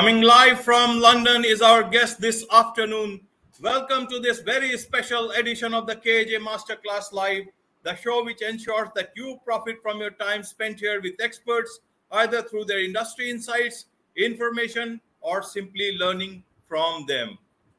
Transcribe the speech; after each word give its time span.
Coming 0.00 0.22
live 0.22 0.62
from 0.62 0.98
London 0.98 1.44
is 1.44 1.60
our 1.60 1.82
guest 1.82 2.22
this 2.22 2.46
afternoon. 2.50 3.20
Welcome 3.60 4.06
to 4.06 4.18
this 4.18 4.40
very 4.40 4.78
special 4.78 5.30
edition 5.32 5.74
of 5.74 5.86
the 5.86 5.94
KAJ 5.94 6.38
Masterclass 6.38 7.12
Live, 7.12 7.44
the 7.82 7.94
show 7.96 8.24
which 8.24 8.40
ensures 8.40 8.88
that 8.94 9.10
you 9.14 9.38
profit 9.44 9.76
from 9.82 10.00
your 10.00 10.12
time 10.12 10.42
spent 10.42 10.80
here 10.80 11.02
with 11.02 11.20
experts, 11.20 11.80
either 12.12 12.40
through 12.40 12.64
their 12.64 12.82
industry 12.82 13.28
insights, 13.28 13.88
information, 14.16 15.02
or 15.20 15.42
simply 15.42 15.94
learning 15.98 16.44
from 16.66 17.04
them. 17.04 17.36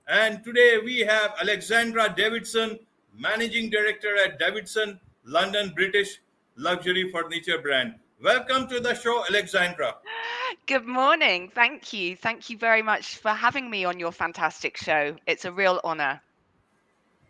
And 0.07 0.43
today 0.43 0.77
we 0.77 0.99
have 0.99 1.33
Alexandra 1.41 2.13
Davidson, 2.15 2.77
Managing 3.17 3.71
Director 3.71 4.15
at 4.23 4.37
Davidson, 4.37 4.99
London 5.25 5.73
British 5.75 6.21
luxury 6.55 7.11
furniture 7.11 7.57
brand. 7.57 7.95
Welcome 8.23 8.67
to 8.67 8.79
the 8.79 8.93
show, 8.93 9.23
Alexandra. 9.27 9.95
Good 10.67 10.85
morning. 10.85 11.51
Thank 11.55 11.91
you. 11.91 12.15
Thank 12.15 12.51
you 12.51 12.57
very 12.57 12.83
much 12.83 13.17
for 13.17 13.31
having 13.31 13.67
me 13.67 13.83
on 13.83 13.99
your 13.99 14.11
fantastic 14.11 14.77
show. 14.77 15.15
It's 15.25 15.45
a 15.45 15.51
real 15.51 15.81
honor. 15.83 16.21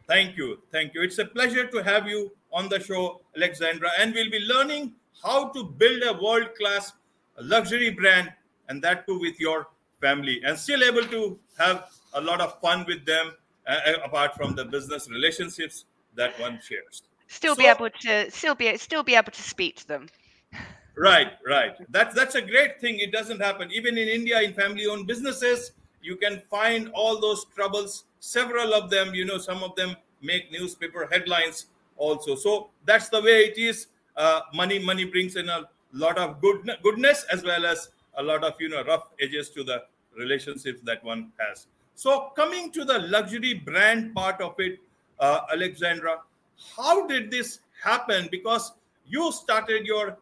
Thank 0.07 0.35
you. 0.35 0.59
Thank 0.69 0.93
you. 0.93 1.01
It's 1.01 1.17
a 1.17 1.25
pleasure 1.25 1.65
to 1.67 1.81
have 1.81 2.07
you 2.07 2.31
on 2.51 2.67
the 2.67 2.81
show, 2.81 3.21
Alexandra. 3.37 3.89
And 3.99 4.13
we'll 4.13 4.29
be 4.29 4.39
learning 4.39 4.91
how 5.23 5.49
to 5.53 5.63
build 5.63 6.03
a 6.03 6.21
world 6.21 6.49
class 6.59 6.91
luxury 7.39 7.91
brand 7.91 8.33
and 8.67 8.81
that 8.81 9.07
too 9.07 9.17
with 9.17 9.39
your 9.39 9.67
family 10.01 10.41
and 10.43 10.57
still 10.57 10.83
able 10.83 11.03
to 11.03 11.39
have 11.57 11.89
a 12.15 12.21
lot 12.21 12.41
of 12.41 12.59
fun 12.59 12.83
with 12.87 13.05
them 13.05 13.31
uh, 13.67 13.79
uh 13.87 13.93
apart 14.03 14.35
from 14.35 14.55
the 14.55 14.65
business 14.65 15.09
relationships 15.09 15.85
that 16.15 16.37
one 16.39 16.59
shares 16.61 17.03
still 17.27 17.55
so, 17.55 17.61
be 17.61 17.67
able 17.67 17.89
to 17.89 18.29
still 18.29 18.55
be 18.55 18.77
still 18.77 19.03
be 19.03 19.15
able 19.15 19.31
to 19.31 19.41
speak 19.41 19.75
to 19.75 19.87
them 19.87 20.07
right 20.95 21.33
right. 21.47 21.75
That's 21.89 22.15
that's 22.15 22.35
a 22.35 22.41
great 22.41 22.79
thing. 22.79 22.99
It 22.99 23.11
doesn't 23.11 23.41
happen. 23.41 23.71
Even 23.71 23.97
in 23.97 24.07
india 24.07 24.41
in 24.41 24.53
family 24.53 24.85
owned 24.87 25.07
businesses 25.07 25.71
you 26.03 26.15
can 26.15 26.41
find 26.49 26.89
all 26.93 27.19
those 27.19 27.45
troubles. 27.55 28.05
Several 28.19 28.73
of 28.73 28.89
them 28.89 29.13
you 29.13 29.25
know 29.25 29.37
some 29.37 29.63
of 29.63 29.75
them 29.75 29.95
make 30.21 30.51
newspaper 30.51 31.07
headlines 31.11 31.67
also. 31.97 32.35
So 32.35 32.69
that's 32.85 33.09
the 33.09 33.21
way 33.21 33.45
it 33.45 33.57
is. 33.57 33.87
Uh, 34.15 34.41
money 34.53 34.79
money 34.79 35.05
brings 35.05 35.35
in 35.35 35.49
a 35.49 35.69
lot 35.93 36.17
of 36.17 36.41
good 36.41 36.69
goodness 36.83 37.25
as 37.31 37.43
well 37.43 37.65
as 37.65 37.89
a 38.17 38.23
lot 38.23 38.43
of 38.43 38.53
you 38.59 38.69
know 38.69 38.83
rough 38.83 39.07
edges 39.21 39.49
to 39.51 39.63
the 39.63 39.83
relationships 40.17 40.81
that 40.83 41.03
one 41.03 41.31
has. 41.39 41.67
So 41.95 42.31
coming 42.35 42.71
to 42.71 42.83
the 42.83 42.99
luxury 42.99 43.53
brand 43.53 44.13
part 44.15 44.41
of 44.41 44.55
it 44.59 44.79
uh, 45.19 45.41
alexandra 45.53 46.19
how 46.75 47.07
did 47.07 47.31
this 47.31 47.59
happen? 47.83 48.27
Because 48.31 48.73
you 49.07 49.31
started 49.31 49.85
your 49.85 50.17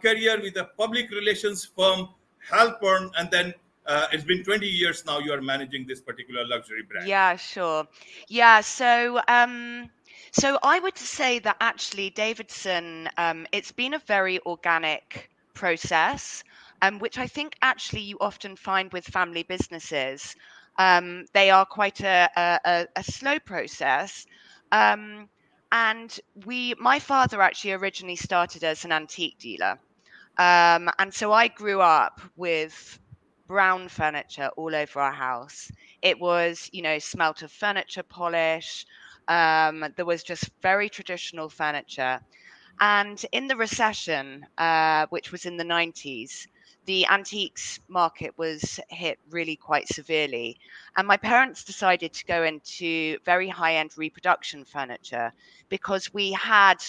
career 0.00 0.40
with 0.40 0.56
a 0.56 0.64
public 0.78 1.10
relations 1.10 1.64
firm, 1.64 2.08
Halpern, 2.50 3.10
and 3.18 3.30
then 3.30 3.54
uh, 3.86 4.06
it's 4.12 4.24
been 4.24 4.42
20 4.42 4.66
years 4.66 5.04
now 5.04 5.18
you 5.18 5.32
are 5.32 5.42
managing 5.42 5.86
this 5.86 6.00
particular 6.00 6.46
luxury 6.46 6.82
brand. 6.82 7.06
Yeah, 7.06 7.36
sure. 7.36 7.86
Yeah, 8.28 8.60
so 8.60 9.20
um, 9.28 9.90
so 10.32 10.58
I 10.62 10.80
would 10.80 10.98
say 10.98 11.38
that 11.40 11.56
actually 11.60 12.10
Davidson, 12.10 13.08
um, 13.16 13.46
it's 13.52 13.72
been 13.72 13.94
a 13.94 13.98
very 14.00 14.40
organic 14.46 15.30
process, 15.54 16.42
um, 16.82 16.98
which 16.98 17.18
I 17.18 17.26
think 17.26 17.56
actually 17.62 18.02
you 18.02 18.16
often 18.20 18.56
find 18.56 18.92
with 18.92 19.04
family 19.04 19.44
businesses. 19.44 20.34
Um, 20.76 21.26
they 21.34 21.50
are 21.50 21.64
quite 21.64 22.00
a, 22.00 22.28
a, 22.36 22.86
a 22.96 23.04
slow 23.04 23.38
process. 23.38 24.26
Um, 24.72 25.28
and 25.72 26.20
we 26.46 26.74
my 26.78 26.98
father 26.98 27.40
actually 27.42 27.72
originally 27.72 28.16
started 28.16 28.64
as 28.64 28.84
an 28.84 28.92
antique 28.92 29.38
dealer. 29.38 29.78
Um, 30.38 30.90
and 30.98 31.12
so 31.12 31.32
i 31.32 31.48
grew 31.48 31.80
up 31.80 32.20
with 32.36 32.98
brown 33.46 33.88
furniture 33.88 34.50
all 34.56 34.74
over 34.74 35.00
our 35.00 35.12
house. 35.12 35.70
It 36.02 36.18
was 36.20 36.68
you 36.72 36.82
know 36.82 36.98
smelt 36.98 37.42
of 37.42 37.52
furniture 37.52 38.02
polish. 38.02 38.86
Um, 39.28 39.84
there 39.96 40.06
was 40.06 40.22
just 40.22 40.50
very 40.62 40.88
traditional 40.88 41.48
furniture. 41.48 42.20
And 42.80 43.24
in 43.32 43.46
the 43.48 43.56
recession 43.56 44.46
uh, 44.58 45.06
which 45.10 45.32
was 45.32 45.46
in 45.46 45.56
the 45.56 45.64
90s 45.64 46.46
the 46.86 47.06
antiques 47.06 47.80
market 47.88 48.36
was 48.36 48.78
hit 48.88 49.18
really 49.30 49.56
quite 49.56 49.88
severely. 49.88 50.58
And 50.96 51.06
my 51.08 51.16
parents 51.16 51.64
decided 51.64 52.12
to 52.12 52.24
go 52.26 52.42
into 52.44 53.18
very 53.24 53.48
high 53.48 53.76
end 53.76 53.96
reproduction 53.96 54.64
furniture 54.64 55.32
because 55.68 56.12
we 56.12 56.32
had 56.32 56.84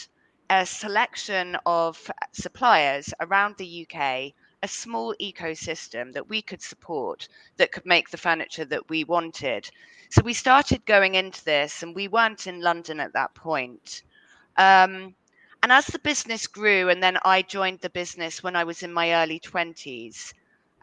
a 0.49 0.65
selection 0.65 1.57
of 1.65 2.11
suppliers 2.31 3.13
around 3.19 3.55
the 3.57 3.87
UK, 3.89 4.33
a 4.63 4.67
small 4.67 5.15
ecosystem 5.21 6.13
that 6.13 6.29
we 6.29 6.41
could 6.41 6.61
support 6.61 7.27
that 7.57 7.71
could 7.71 7.85
make 7.85 8.09
the 8.09 8.17
furniture 8.17 8.65
that 8.65 8.87
we 8.89 9.03
wanted. 9.03 9.69
So 10.09 10.21
we 10.23 10.33
started 10.33 10.85
going 10.85 11.15
into 11.15 11.43
this, 11.45 11.81
and 11.81 11.95
we 11.95 12.07
weren't 12.07 12.47
in 12.47 12.61
London 12.61 12.99
at 12.99 13.13
that 13.13 13.33
point. 13.33 14.03
Um, 14.57 15.15
and 15.65 15.71
as 15.71 15.87
the 15.87 15.97
business 15.97 16.45
grew, 16.45 16.89
and 16.89 17.01
then 17.01 17.17
I 17.25 17.41
joined 17.41 17.79
the 17.79 17.89
business 17.89 18.43
when 18.43 18.55
I 18.55 18.65
was 18.65 18.83
in 18.83 18.93
my 18.93 19.15
early 19.15 19.39
20s, 19.39 20.31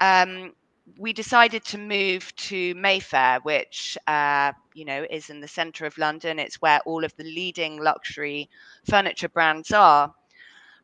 um, 0.00 0.54
we 0.98 1.12
decided 1.12 1.64
to 1.66 1.78
move 1.78 2.34
to 2.34 2.74
Mayfair, 2.74 3.38
which 3.44 3.96
uh, 4.08 4.50
you 4.74 4.84
know 4.84 5.06
is 5.08 5.30
in 5.30 5.38
the 5.38 5.46
centre 5.46 5.86
of 5.86 5.96
London. 5.98 6.40
It's 6.40 6.60
where 6.60 6.80
all 6.84 7.04
of 7.04 7.14
the 7.14 7.22
leading 7.22 7.80
luxury 7.80 8.50
furniture 8.90 9.28
brands 9.28 9.70
are, 9.70 10.12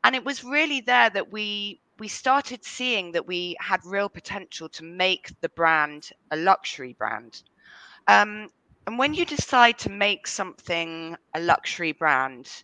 and 0.05 0.15
it 0.15 0.25
was 0.25 0.45
really 0.45 0.81
there 0.81 1.11
that 1.11 1.33
we 1.33 1.81
we 1.99 2.07
started 2.07 2.65
seeing 2.65 3.11
that 3.11 3.27
we 3.27 3.57
had 3.59 3.81
real 3.85 4.09
potential 4.09 4.69
to 4.69 4.85
make 4.85 5.33
the 5.41 5.49
brand 5.49 6.11
a 6.31 6.37
luxury 6.37 6.95
brand. 6.97 7.43
Um, 8.07 8.51
and 8.87 8.97
when 8.97 9.13
you 9.13 9.25
decide 9.25 9.77
to 9.81 9.91
make 9.91 10.29
something 10.29 11.17
a 11.35 11.41
luxury 11.41 11.91
brand, 11.91 12.63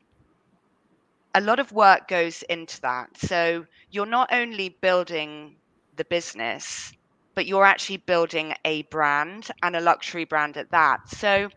a 1.35 1.41
lot 1.41 1.59
of 1.59 1.73
work 1.73 2.09
goes 2.09 2.43
into 2.43 2.81
that. 2.83 3.09
So 3.19 3.67
you're 3.91 4.07
not 4.07 4.33
only 4.33 4.69
building 4.81 5.57
the 5.97 6.05
business, 6.05 6.93
but 7.35 7.47
you're 7.47 7.65
actually 7.65 7.99
building 7.99 8.55
a 8.65 8.83
brand 8.83 9.51
and 9.63 9.75
a 9.75 9.81
luxury 9.81 10.25
brand 10.25 10.57
at 10.57 10.71
that. 10.71 11.09
So 11.09 11.51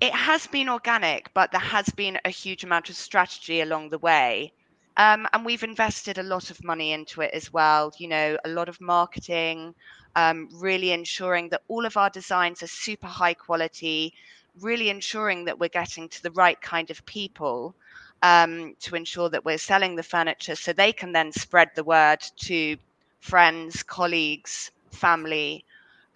it 0.00 0.14
has 0.14 0.46
been 0.46 0.68
organic, 0.68 1.32
but 1.34 1.52
there 1.52 1.60
has 1.60 1.88
been 1.90 2.18
a 2.24 2.30
huge 2.30 2.64
amount 2.64 2.88
of 2.90 2.96
strategy 2.96 3.60
along 3.60 3.90
the 3.90 3.98
way. 3.98 4.52
Um, 4.96 5.26
and 5.32 5.44
we've 5.44 5.62
invested 5.62 6.16
a 6.16 6.22
lot 6.22 6.50
of 6.50 6.64
money 6.64 6.92
into 6.92 7.20
it 7.20 7.32
as 7.34 7.52
well. 7.52 7.92
You 7.98 8.08
know, 8.08 8.38
a 8.44 8.48
lot 8.48 8.68
of 8.70 8.80
marketing, 8.80 9.74
um, 10.14 10.48
really 10.54 10.92
ensuring 10.92 11.50
that 11.50 11.62
all 11.68 11.84
of 11.84 11.98
our 11.98 12.08
designs 12.08 12.62
are 12.62 12.66
super 12.66 13.06
high 13.06 13.34
quality, 13.34 14.14
really 14.58 14.88
ensuring 14.88 15.44
that 15.44 15.58
we're 15.58 15.68
getting 15.68 16.08
to 16.08 16.22
the 16.22 16.30
right 16.30 16.58
kind 16.62 16.90
of 16.90 17.04
people 17.04 17.74
um, 18.22 18.74
to 18.80 18.96
ensure 18.96 19.28
that 19.28 19.44
we're 19.44 19.58
selling 19.58 19.96
the 19.96 20.02
furniture 20.02 20.54
so 20.56 20.72
they 20.72 20.92
can 20.92 21.12
then 21.12 21.32
spread 21.32 21.70
the 21.74 21.84
word 21.84 22.20
to 22.36 22.76
friends, 23.20 23.82
colleagues, 23.82 24.70
family, 24.90 25.64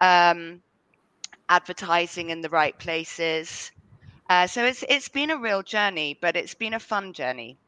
um, 0.00 0.62
advertising 1.48 2.30
in 2.30 2.40
the 2.40 2.48
right 2.48 2.78
places. 2.78 3.72
Uh, 4.28 4.46
so 4.46 4.64
it's 4.64 4.84
it's 4.88 5.08
been 5.08 5.30
a 5.30 5.36
real 5.36 5.62
journey, 5.62 6.16
but 6.20 6.36
it's 6.36 6.54
been 6.54 6.74
a 6.74 6.78
fun 6.78 7.12
journey. 7.12 7.58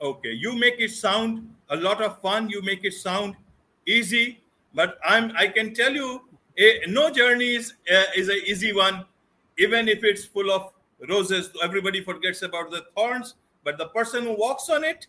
Okay, 0.00 0.32
you 0.32 0.54
make 0.54 0.74
it 0.78 0.90
sound 0.90 1.54
a 1.70 1.76
lot 1.76 2.02
of 2.02 2.20
fun. 2.20 2.50
You 2.50 2.60
make 2.62 2.84
it 2.84 2.92
sound 2.92 3.34
easy, 3.86 4.40
but 4.74 4.98
I'm 5.04 5.32
I 5.36 5.48
can 5.48 5.72
tell 5.74 5.94
you, 5.94 6.20
a, 6.58 6.80
no 6.86 7.08
journey 7.10 7.54
is 7.54 7.72
uh, 7.90 8.04
is 8.14 8.28
an 8.28 8.40
easy 8.44 8.72
one, 8.72 9.06
even 9.58 9.88
if 9.88 10.04
it's 10.04 10.24
full 10.24 10.50
of 10.50 10.72
roses 11.08 11.50
everybody 11.62 12.02
forgets 12.02 12.42
about 12.42 12.70
the 12.70 12.84
thorns 12.96 13.34
but 13.64 13.78
the 13.78 13.88
person 13.88 14.24
who 14.24 14.36
walks 14.36 14.68
on 14.68 14.84
it 14.84 15.06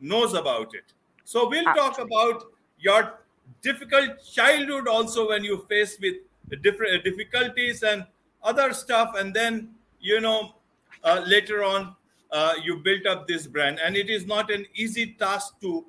knows 0.00 0.34
about 0.34 0.74
it. 0.74 0.92
So 1.24 1.48
we'll 1.48 1.64
talk 1.64 1.98
about 1.98 2.44
your 2.78 3.18
difficult 3.62 4.22
childhood 4.32 4.88
also 4.88 5.28
when 5.28 5.44
you 5.44 5.64
face 5.68 5.98
with 6.00 6.16
different 6.62 7.04
difficulties 7.04 7.82
and 7.82 8.04
other 8.42 8.72
stuff 8.72 9.14
and 9.16 9.34
then 9.34 9.70
you 10.00 10.20
know 10.20 10.54
uh, 11.02 11.22
later 11.26 11.64
on 11.64 11.96
uh, 12.30 12.54
you 12.62 12.76
built 12.76 13.06
up 13.06 13.26
this 13.26 13.46
brand. 13.46 13.80
And 13.84 13.96
it 13.96 14.10
is 14.10 14.26
not 14.26 14.50
an 14.50 14.66
easy 14.74 15.14
task 15.18 15.60
to 15.60 15.84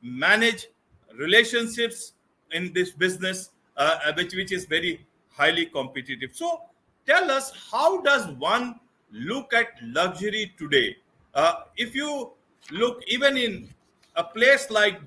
manage 0.00 0.68
relationships 1.16 2.12
in 2.50 2.72
this 2.72 2.90
business 2.90 3.50
uh, 3.76 4.12
which 4.16 4.34
which 4.34 4.52
is 4.52 4.64
very 4.66 5.06
highly 5.30 5.66
competitive. 5.66 6.30
So 6.34 6.62
tell 7.06 7.30
us 7.30 7.52
how 7.70 8.00
does 8.02 8.28
one 8.32 8.80
look 9.12 9.52
at 9.52 9.68
luxury 9.82 10.52
today. 10.58 10.96
Uh, 11.34 11.64
if 11.76 11.94
you 11.94 12.32
look 12.70 13.02
even 13.06 13.36
in 13.36 13.68
a 14.16 14.24
place 14.24 14.70
like 14.70 15.00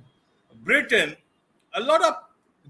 britain 0.64 1.16
a 1.76 1.80
lot 1.80 2.04
of 2.04 2.16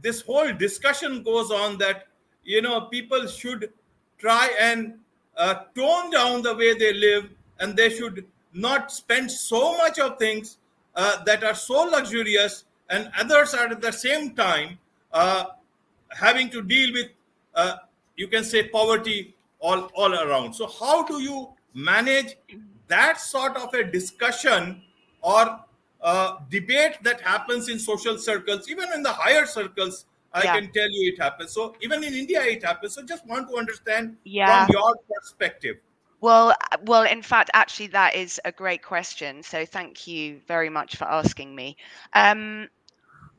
this 0.02 0.22
whole 0.22 0.52
discussion 0.54 1.24
goes 1.24 1.52
on 1.52 1.78
that 1.78 2.08
you 2.44 2.62
know 2.62 2.82
people 2.82 3.26
should 3.28 3.72
try 4.18 4.50
and 4.60 4.94
uh, 5.38 5.56
tone 5.76 6.12
down 6.12 6.42
the 6.42 6.54
way 6.56 6.74
they 6.78 6.94
live 6.94 7.30
and 7.60 7.76
they 7.76 7.90
should 7.90 8.26
not 8.54 8.92
spend 8.92 9.30
so 9.30 9.78
much 9.78 10.00
of 10.00 10.18
things 10.18 10.58
uh, 10.96 11.24
that 11.24 11.44
are 11.44 11.56
so 11.56 11.84
luxurious 11.84 12.66
and 12.90 13.12
others 13.18 13.54
are 13.54 13.68
at 13.68 13.82
the 13.82 13.92
same 13.92 14.34
time 14.36 14.78
uh, 15.12 15.46
having 16.10 16.50
to 16.50 16.62
deal 16.62 16.94
with, 16.94 17.08
uh, 17.56 17.76
you 18.16 18.28
can 18.28 18.44
say, 18.44 18.68
poverty 18.68 19.35
all, 19.66 19.90
all 19.96 20.14
around. 20.14 20.54
So, 20.54 20.68
how 20.68 21.04
do 21.04 21.22
you 21.22 21.50
manage 21.74 22.38
that 22.88 23.20
sort 23.20 23.58
of 23.58 23.74
a 23.74 23.84
discussion 23.84 24.82
or 25.22 25.60
uh, 26.02 26.38
debate 26.52 26.98
that 27.02 27.22
happens 27.22 27.68
in 27.68 27.80
social 27.80 28.18
circles, 28.18 28.70
even 28.70 28.92
in 28.94 29.02
the 29.02 29.12
higher 29.12 29.46
circles? 29.46 30.06
I 30.34 30.44
yeah. 30.44 30.60
can 30.60 30.72
tell 30.72 30.90
you 30.92 31.14
it 31.14 31.20
happens. 31.20 31.52
So, 31.52 31.76
even 31.82 32.04
in 32.04 32.14
India, 32.14 32.44
it 32.44 32.64
happens. 32.64 32.94
So, 32.94 33.04
just 33.04 33.26
want 33.26 33.50
to 33.50 33.58
understand 33.58 34.18
yeah. 34.24 34.66
from 34.66 34.74
your 34.74 34.96
perspective. 35.14 35.78
Well, 36.22 36.54
well, 36.86 37.04
in 37.04 37.22
fact, 37.22 37.50
actually, 37.54 37.88
that 37.88 38.16
is 38.16 38.40
a 38.46 38.52
great 38.52 38.84
question. 38.84 39.42
So, 39.42 39.66
thank 39.66 40.06
you 40.06 40.42
very 40.48 40.70
much 40.70 40.96
for 40.98 41.06
asking 41.06 41.56
me. 41.56 41.78
Um, 42.14 42.68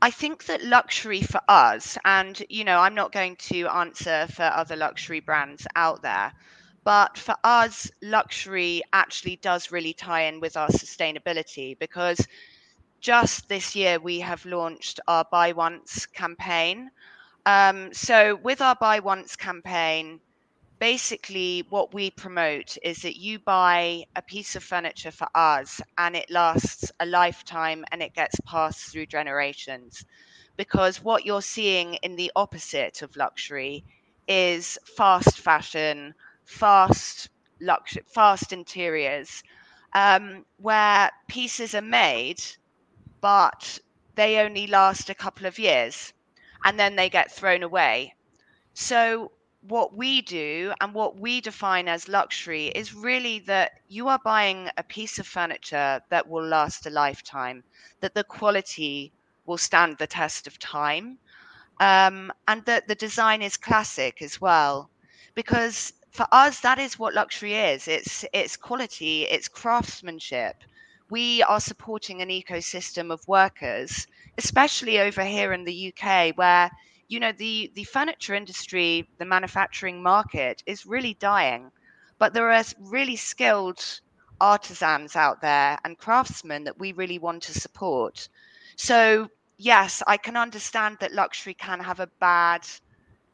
I 0.03 0.11
think 0.11 0.45
that 0.47 0.63
luxury 0.63 1.23
for 1.23 1.41
us, 1.49 1.97
and 2.05 2.41
you 2.49 2.65
know, 2.65 2.79
I'm 2.79 2.95
not 2.95 3.13
going 3.13 3.37
to 3.51 3.67
answer 3.67 4.27
for 4.29 4.43
other 4.45 4.77
luxury 4.77 5.21
brands 5.21 5.67
out 5.75 6.03
there, 6.03 6.33
but 6.85 7.17
for 7.19 7.35
us, 7.43 7.91
luxury 8.03 8.83
actually 8.93 9.37
does 9.37 9.73
really 9.73 9.95
tie 9.95 10.23
in 10.25 10.41
with 10.41 10.57
our 10.57 10.69
sustainability 10.69 11.79
because 11.79 12.27
just 13.01 13.49
this 13.49 13.75
year 13.75 13.99
we 13.99 14.21
have 14.21 14.45
launched 14.45 15.01
our 15.09 15.25
Buy 15.31 15.53
Once 15.53 16.07
campaign. 16.07 16.91
Um, 17.47 17.93
so, 17.93 18.37
with 18.37 18.61
our 18.61 18.77
Buy 18.77 19.01
Once 19.01 19.37
campaign, 19.37 20.21
basically 20.79 21.65
what 21.71 21.95
we 21.95 22.11
promote 22.11 22.77
is 22.83 23.03
that 23.03 23.17
you 23.17 23.39
buy 23.39 24.05
a 24.15 24.23
piece 24.23 24.57
of 24.57 24.63
furniture 24.63 25.11
for 25.11 25.29
us 25.35 25.81
and 25.99 26.17
it 26.17 26.31
lasts 26.31 26.93
a 27.01 27.07
lifetime 27.07 27.85
and 27.93 28.03
it 28.03 28.15
gets 28.15 28.39
passed 28.41 28.91
through 28.91 29.07
generations. 29.07 30.05
Because 30.57 31.03
what 31.03 31.25
you're 31.25 31.43
seeing 31.43 31.95
in 31.95 32.17
the 32.17 32.33
opposite 32.37 33.03
of 33.03 33.17
luxury 33.17 33.85
is 34.29 34.79
fast 34.97 35.39
fashion 35.39 36.15
fast 36.45 37.29
luxury 37.61 38.03
fast 38.07 38.53
interiors 38.53 39.43
um, 39.95 40.45
where 40.59 41.11
pieces 41.29 41.75
are 41.75 41.83
made 41.83 42.43
but 43.21 43.79
they 44.15 44.39
only 44.39 44.67
last 44.67 45.11
a 45.11 45.15
couple 45.15 45.47
of 45.47 45.59
years 45.59 46.13
and 46.65 46.79
then 46.79 46.97
they 46.97 47.09
get 47.09 47.31
thrown 47.33 47.63
away. 47.63 48.15
So 48.75 49.33
what 49.69 49.95
we 49.97 50.23
do 50.23 50.73
and 50.81 50.95
what 50.95 51.19
we 51.19 51.41
define 51.41 51.89
as 51.89 52.09
luxury 52.09 52.67
is 52.69 52.95
really 52.95 53.41
that 53.41 53.73
you 53.89 54.09
are 54.09 54.21
buying 54.25 54.71
a 54.77 54.83
piece 54.83 55.19
of 55.19 55.27
furniture 55.27 56.01
that 56.09 56.29
will 56.29 56.45
last 56.45 56.87
a 56.87 56.91
lifetime, 56.91 57.65
that 58.01 58.15
the 58.15 58.25
quality 58.25 59.13
will 59.45 59.59
stand 59.59 59.99
the 59.99 60.07
test 60.07 60.47
of 60.47 60.59
time, 60.59 61.19
um, 61.81 62.33
and 62.49 62.65
that 62.67 62.87
the 62.89 62.95
design 62.95 63.43
is 63.43 63.57
classic 63.57 64.23
as 64.23 64.41
well. 64.41 64.91
Because 65.35 65.93
for 66.11 66.27
us, 66.33 66.61
that 66.61 66.79
is 66.79 66.99
what 66.99 67.15
luxury 67.15 67.55
is. 67.55 67.89
It's 67.89 68.25
it's 68.33 68.57
quality, 68.57 69.23
it's 69.25 69.49
craftsmanship. 69.49 70.57
We 71.11 71.43
are 71.43 71.61
supporting 71.61 72.23
an 72.23 72.29
ecosystem 72.29 73.13
of 73.13 73.27
workers, 73.29 74.07
especially 74.39 74.99
over 74.99 75.25
here 75.25 75.53
in 75.53 75.65
the 75.65 75.93
UK, 75.93 76.37
where 76.37 76.71
you 77.09 77.21
know 77.21 77.33
the 77.33 77.71
the 77.75 77.85
furniture 77.85 78.35
industry 78.35 79.09
the 79.19 79.25
manufacturing 79.25 80.03
market 80.03 80.63
is 80.67 80.87
really 80.87 81.15
dying 81.15 81.71
but 82.19 82.33
there 82.35 82.51
are 82.51 82.65
really 82.81 83.17
skilled 83.17 83.81
artisans 84.41 85.17
out 85.17 85.41
there 85.41 85.79
and 85.85 85.99
craftsmen 85.99 86.65
that 86.65 86.79
we 86.79 86.93
really 86.93 87.19
want 87.19 87.43
to 87.43 87.53
support. 87.53 88.29
So 88.77 89.29
yes 89.59 90.03
i 90.07 90.17
can 90.17 90.37
understand 90.37 90.97
that 91.01 91.13
luxury 91.13 91.55
can 91.55 91.81
have 91.81 92.01
a 92.01 92.09
bad 92.21 92.63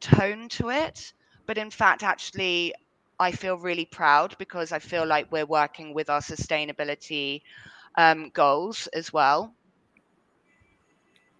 tone 0.01 0.47
to 0.49 0.69
it 0.69 1.13
but 1.47 1.57
in 1.57 1.69
fact 1.69 2.03
actually 2.03 2.73
i 3.19 3.31
feel 3.31 3.57
really 3.57 3.85
proud 3.85 4.35
because 4.37 4.71
i 4.71 4.79
feel 4.79 5.05
like 5.05 5.31
we're 5.31 5.45
working 5.45 5.93
with 5.93 6.09
our 6.09 6.19
sustainability 6.21 7.41
um, 7.97 8.29
goals 8.33 8.87
as 8.93 9.11
well. 9.13 9.55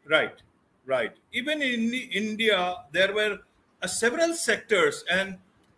Right 0.09 0.41
Right. 0.85 1.13
Even 1.31 1.61
in 1.61 1.93
India, 1.93 2.75
there 2.91 3.13
were 3.13 3.39
uh, 3.81 3.87
several 3.87 4.33
sectors, 4.33 5.03
and 5.09 5.37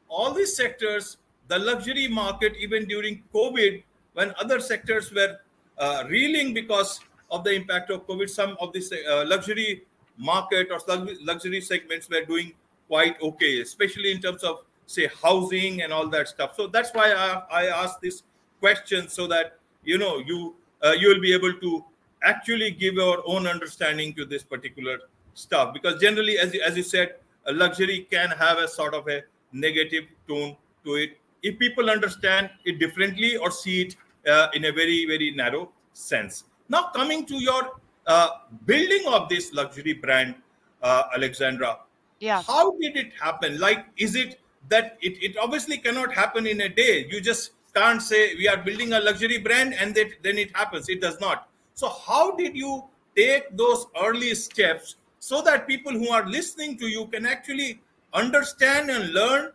all 0.09 0.33
these 0.33 0.55
sectors, 0.55 1.17
the 1.47 1.59
luxury 1.59 2.07
market, 2.07 2.53
even 2.57 2.85
during 2.85 3.21
COVID, 3.33 3.83
when 4.13 4.33
other 4.39 4.59
sectors 4.59 5.11
were 5.13 5.37
uh, 5.77 6.03
reeling 6.09 6.53
because 6.53 6.99
of 7.29 7.43
the 7.43 7.51
impact 7.53 7.91
of 7.91 8.07
COVID, 8.07 8.29
some 8.29 8.57
of 8.59 8.73
this 8.73 8.91
uh, 8.91 9.25
luxury 9.27 9.83
market 10.17 10.69
or 10.71 10.79
luxury 11.21 11.61
segments 11.61 12.09
were 12.09 12.23
doing 12.25 12.53
quite 12.87 13.21
okay, 13.21 13.61
especially 13.61 14.11
in 14.11 14.21
terms 14.21 14.43
of 14.43 14.63
say 14.87 15.09
housing 15.21 15.81
and 15.81 15.91
all 15.91 16.07
that 16.07 16.27
stuff. 16.27 16.55
So 16.55 16.67
that's 16.67 16.91
why 16.93 17.11
I, 17.11 17.63
I 17.63 17.83
asked 17.83 18.01
this 18.01 18.23
question 18.59 19.07
so 19.07 19.27
that 19.27 19.57
you 19.83 19.97
know 19.97 20.19
you 20.19 20.55
uh, 20.83 20.91
you 20.91 21.09
will 21.09 21.21
be 21.21 21.33
able 21.33 21.53
to 21.53 21.85
actually 22.25 22.71
give 22.71 22.97
our 22.97 23.21
own 23.25 23.47
understanding 23.47 24.13
to 24.15 24.25
this 24.25 24.43
particular 24.43 24.99
stuff. 25.33 25.73
Because 25.73 26.01
generally 26.01 26.37
as 26.37 26.53
you, 26.53 26.61
as 26.61 26.75
you 26.75 26.83
said 26.83 27.15
a 27.45 27.53
luxury 27.53 28.07
can 28.11 28.29
have 28.31 28.57
a 28.57 28.67
sort 28.67 28.93
of 28.93 29.07
a 29.07 29.23
negative 29.53 30.05
tone 30.27 30.57
to 30.83 30.95
it. 30.95 31.17
If 31.43 31.59
people 31.59 31.89
understand 31.89 32.49
it 32.65 32.79
differently 32.79 33.37
or 33.37 33.51
see 33.51 33.83
it 33.83 33.95
uh, 34.27 34.47
in 34.53 34.65
a 34.65 34.71
very 34.71 35.05
very 35.05 35.31
narrow 35.31 35.71
sense. 35.93 36.45
Now 36.69 36.89
coming 36.95 37.25
to 37.27 37.35
your 37.35 37.79
uh, 38.07 38.29
building 38.65 39.03
of 39.07 39.29
this 39.29 39.53
luxury 39.53 39.93
brand 39.93 40.35
uh, 40.81 41.03
alexandra 41.15 41.79
yeah. 42.19 42.41
how 42.41 42.71
did 42.79 42.95
it 42.95 43.11
happen? 43.19 43.59
Like 43.59 43.85
is 43.97 44.15
it 44.15 44.39
that 44.69 44.97
it, 45.01 45.21
it 45.23 45.37
obviously 45.37 45.77
cannot 45.77 46.13
happen 46.13 46.47
in 46.47 46.61
a 46.61 46.69
day. 46.69 47.07
You 47.09 47.21
just 47.21 47.51
can't 47.75 48.01
say 48.01 48.35
we 48.35 48.47
are 48.47 48.57
building 48.57 48.93
a 48.93 48.99
luxury 48.99 49.37
brand 49.37 49.73
and 49.73 49.93
that, 49.95 50.23
then 50.23 50.37
it 50.37 50.55
happens. 50.55 50.89
It 50.89 51.01
does 51.01 51.19
not 51.19 51.49
so, 51.75 51.89
how 51.89 52.31
did 52.35 52.55
you 52.55 52.85
take 53.17 53.55
those 53.55 53.87
early 54.01 54.33
steps 54.33 54.95
so 55.19 55.41
that 55.41 55.67
people 55.67 55.91
who 55.91 56.09
are 56.09 56.25
listening 56.25 56.77
to 56.77 56.87
you 56.87 57.05
can 57.07 57.25
actually 57.25 57.81
understand 58.13 58.89
and 58.89 59.13
learn 59.13 59.51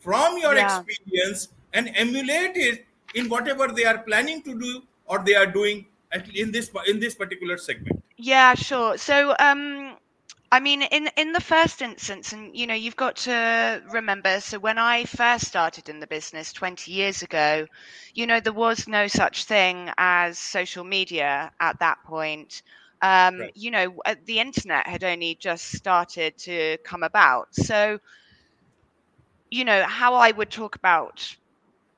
from 0.00 0.38
your 0.38 0.54
yeah. 0.54 0.80
experience 0.80 1.48
and 1.74 1.92
emulate 1.94 2.56
it 2.56 2.86
in 3.14 3.28
whatever 3.28 3.68
they 3.68 3.84
are 3.84 3.98
planning 3.98 4.40
to 4.42 4.58
do 4.58 4.82
or 5.06 5.18
they 5.18 5.34
are 5.34 5.46
doing 5.46 5.84
in 6.34 6.50
this 6.50 6.70
in 6.86 7.00
this 7.00 7.14
particular 7.14 7.58
segment? 7.58 8.02
Yeah, 8.16 8.54
sure. 8.54 8.96
So, 8.96 9.36
um, 9.38 9.96
I 10.50 10.60
mean, 10.60 10.82
in 10.82 11.08
in 11.16 11.32
the 11.32 11.40
first 11.40 11.82
instance, 11.82 12.32
and 12.32 12.56
you 12.56 12.66
know, 12.66 12.74
you've 12.74 12.96
got 12.96 13.16
to 13.28 13.82
remember. 13.90 14.40
So 14.40 14.58
when 14.58 14.78
I 14.78 15.04
first 15.04 15.46
started 15.46 15.88
in 15.88 16.00
the 16.00 16.06
business 16.06 16.52
20 16.52 16.92
years 16.92 17.22
ago, 17.22 17.66
you 18.14 18.26
know, 18.26 18.40
there 18.40 18.52
was 18.52 18.88
no 18.88 19.06
such 19.08 19.44
thing 19.44 19.90
as 19.98 20.38
social 20.38 20.84
media 20.84 21.52
at 21.60 21.78
that 21.80 21.98
point. 22.04 22.62
Um, 23.02 23.46
right. 23.46 23.54
You 23.54 23.70
know, 23.70 23.94
uh, 24.06 24.14
the 24.24 24.40
internet 24.40 24.86
had 24.86 25.04
only 25.04 25.34
just 25.36 25.64
started 25.76 26.36
to 26.38 26.78
come 26.84 27.02
about. 27.02 27.54
So, 27.54 27.98
you 29.50 29.64
know, 29.64 29.82
how 29.84 30.14
I 30.14 30.30
would 30.30 30.50
talk 30.50 30.76
about 30.76 31.34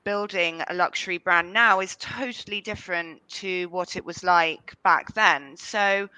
building 0.04 0.62
a 0.68 0.74
luxury 0.74 1.18
brand 1.18 1.52
now 1.52 1.80
is 1.80 1.96
totally 1.96 2.60
different 2.60 3.20
to 3.28 3.66
what 3.66 3.96
it 3.96 4.04
was 4.04 4.22
like 4.24 4.74
back 4.82 5.14
then. 5.14 5.56
So 5.56 6.08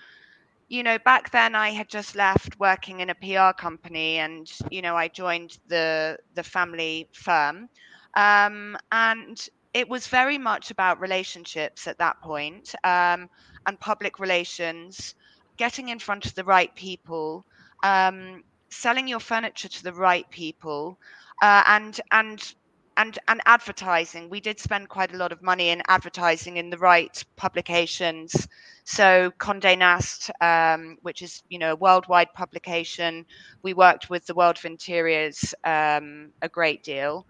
you 0.73 0.83
know, 0.83 0.99
back 0.99 1.31
then 1.33 1.55
I 1.55 1.69
had 1.69 1.91
just 1.91 2.17
left 2.17 2.59
working 2.59 3.01
in 3.01 3.11
a 3.11 3.15
PR 3.15 3.53
company, 3.53 4.17
and 4.17 4.51
you 4.71 4.81
know, 4.81 4.97
I 4.97 5.09
joined 5.09 5.59
the 5.69 6.17
the 6.35 6.43
family 6.43 7.11
firm, 7.13 7.69
um, 8.17 8.79
and 8.91 9.37
it 9.75 9.87
was 9.87 10.07
very 10.07 10.39
much 10.39 10.71
about 10.71 10.99
relationships 10.99 11.87
at 11.87 11.99
that 11.99 12.23
point, 12.23 12.75
um, 12.85 13.29
and 13.67 13.79
public 13.81 14.19
relations, 14.19 15.15
getting 15.59 15.91
in 15.91 15.99
front 15.99 16.25
of 16.25 16.35
the 16.35 16.45
right 16.45 16.75
people, 16.75 17.45
um, 17.83 18.43
selling 18.71 19.07
your 19.07 19.21
furniture 19.21 19.69
to 19.69 19.83
the 19.83 19.93
right 19.93 20.29
people, 20.31 20.99
uh, 21.43 21.65
and 21.67 22.01
and 22.13 22.55
and 22.97 23.19
and 23.29 23.41
advertising. 23.47 24.29
We 24.29 24.41
did 24.41 24.61
spend 24.61 24.89
quite 24.89 25.13
a 25.13 25.17
lot 25.17 25.33
of 25.33 25.43
money 25.43 25.71
in 25.71 25.83
advertising 25.89 26.57
in 26.57 26.71
the 26.71 26.79
right 26.79 27.25
publications. 27.37 28.49
So 28.85 29.33
Condé 29.39 29.79
Nast 29.79 30.31
um, 30.41 30.99
which 31.03 31.23
is 31.23 31.43
you 31.49 31.59
know 31.59 31.73
a 31.73 31.77
worldwide 31.77 32.33
publication 32.35 33.27
we 33.63 33.75
worked 33.75 34.11
with 34.11 34.27
the 34.27 34.35
world 34.35 34.59
of 34.59 34.65
interiors 34.65 35.55
um, 35.65 36.31
a 36.43 36.49
great 36.49 36.83
deal. 36.83 37.27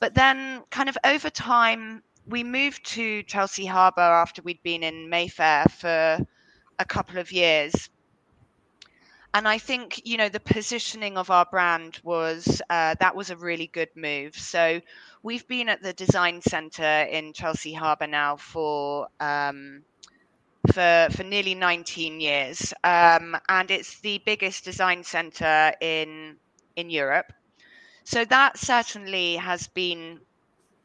But 0.00 0.14
then 0.14 0.62
kind 0.70 0.88
of 0.88 0.98
over 1.04 1.30
time 1.30 2.02
we 2.26 2.44
moved 2.44 2.84
to 2.84 3.22
chelsea 3.24 3.66
harbour 3.66 4.00
after 4.00 4.42
we'd 4.42 4.62
been 4.62 4.84
in 4.84 5.08
mayfair 5.10 5.64
for 5.68 6.18
a 6.78 6.84
couple 6.84 7.18
of 7.18 7.32
years 7.32 7.90
and 9.34 9.48
I 9.48 9.58
think 9.58 10.02
you 10.04 10.16
know 10.16 10.28
the 10.28 10.40
positioning 10.40 11.16
of 11.16 11.30
our 11.30 11.46
brand 11.46 12.00
was 12.02 12.60
uh, 12.70 12.94
that 13.00 13.16
was 13.16 13.30
a 13.30 13.36
really 13.36 13.66
good 13.66 13.88
move. 13.96 14.36
So 14.36 14.80
we've 15.22 15.46
been 15.48 15.68
at 15.68 15.82
the 15.82 15.92
design 15.92 16.42
center 16.42 17.02
in 17.10 17.32
Chelsea 17.32 17.72
Harbour 17.72 18.06
now 18.06 18.36
for 18.36 19.08
um, 19.20 19.82
for 20.72 21.08
for 21.12 21.22
nearly 21.24 21.54
19 21.54 22.20
years, 22.20 22.72
um, 22.84 23.36
and 23.48 23.70
it's 23.70 24.00
the 24.00 24.22
biggest 24.24 24.64
design 24.64 25.02
center 25.04 25.72
in 25.80 26.36
in 26.76 26.90
Europe. 26.90 27.32
So 28.04 28.24
that 28.26 28.58
certainly 28.58 29.36
has 29.36 29.68
been 29.68 30.20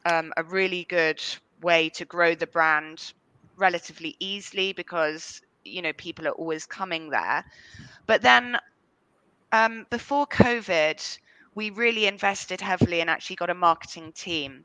um, 0.04 0.32
a 0.36 0.42
really 0.44 0.84
good 0.84 1.22
way 1.62 1.88
to 1.90 2.04
grow 2.04 2.34
the 2.34 2.46
brand 2.46 3.12
relatively 3.56 4.16
easily 4.20 4.72
because 4.72 5.42
you 5.64 5.82
know 5.82 5.92
people 5.92 6.26
are 6.28 6.32
always 6.32 6.66
coming 6.66 7.10
there. 7.10 7.44
But 8.08 8.22
then 8.22 8.56
um, 9.52 9.86
before 9.90 10.26
COVID, 10.26 11.18
we 11.54 11.68
really 11.70 12.06
invested 12.06 12.60
heavily 12.60 13.02
and 13.02 13.10
actually 13.10 13.36
got 13.36 13.50
a 13.50 13.54
marketing 13.54 14.12
team. 14.12 14.64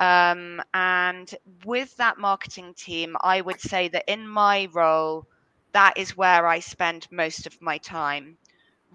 Um, 0.00 0.62
and 0.72 1.34
with 1.64 1.96
that 1.96 2.18
marketing 2.18 2.74
team, 2.74 3.16
I 3.22 3.40
would 3.40 3.60
say 3.60 3.88
that 3.88 4.04
in 4.06 4.28
my 4.28 4.68
role, 4.72 5.26
that 5.72 5.98
is 5.98 6.16
where 6.16 6.46
I 6.46 6.60
spend 6.60 7.08
most 7.10 7.46
of 7.46 7.60
my 7.60 7.78
time. 7.78 8.38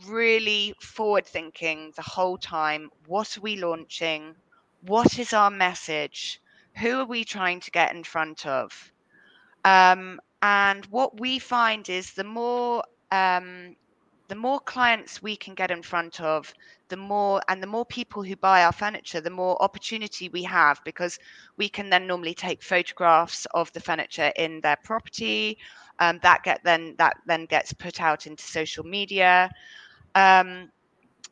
Really 0.08 0.74
forward 0.80 1.26
thinking 1.26 1.92
the 1.98 2.02
whole 2.02 2.38
time. 2.38 2.92
What 3.08 3.38
are 3.38 3.42
we 3.42 3.58
launching? 3.58 4.36
What 4.84 5.20
is 5.20 5.34
our 5.34 5.52
message? 5.52 6.40
Who 6.78 7.00
are 7.00 7.06
we 7.06 7.26
trying 7.26 7.60
to 7.60 7.72
get 7.72 7.94
in 7.94 8.06
front 8.06 8.46
of? 8.46 8.94
Um, 9.66 10.22
and 10.42 10.86
what 10.86 11.20
we 11.20 11.40
find 11.40 11.90
is 11.90 12.14
the 12.14 12.24
more 12.24 12.84
um, 13.12 13.76
the 14.32 14.36
more 14.36 14.62
clients 14.62 15.22
we 15.22 15.36
can 15.36 15.54
get 15.54 15.72
in 15.72 15.82
front 15.82 16.22
of, 16.22 16.54
the 16.88 16.96
more 16.96 17.42
and 17.50 17.62
the 17.62 17.68
more 17.68 17.86
people 17.86 18.24
who 18.24 18.36
buy 18.38 18.64
our 18.64 18.72
furniture, 18.72 19.20
the 19.20 19.30
more 19.30 19.62
opportunity 19.62 20.30
we 20.30 20.44
have 20.44 20.82
because 20.86 21.20
we 21.58 21.68
can 21.68 21.90
then 21.90 22.08
normally 22.08 22.34
take 22.34 22.64
photographs 22.64 23.46
of 23.54 23.72
the 23.74 23.80
furniture 23.82 24.32
in 24.38 24.62
their 24.62 24.78
property. 24.84 25.58
Um, 26.00 26.20
that 26.24 26.44
get 26.44 26.64
then 26.64 26.96
that 26.98 27.18
then 27.26 27.46
gets 27.46 27.74
put 27.74 28.02
out 28.02 28.26
into 28.26 28.44
social 28.44 28.86
media. 28.86 29.50
Um, 30.16 30.72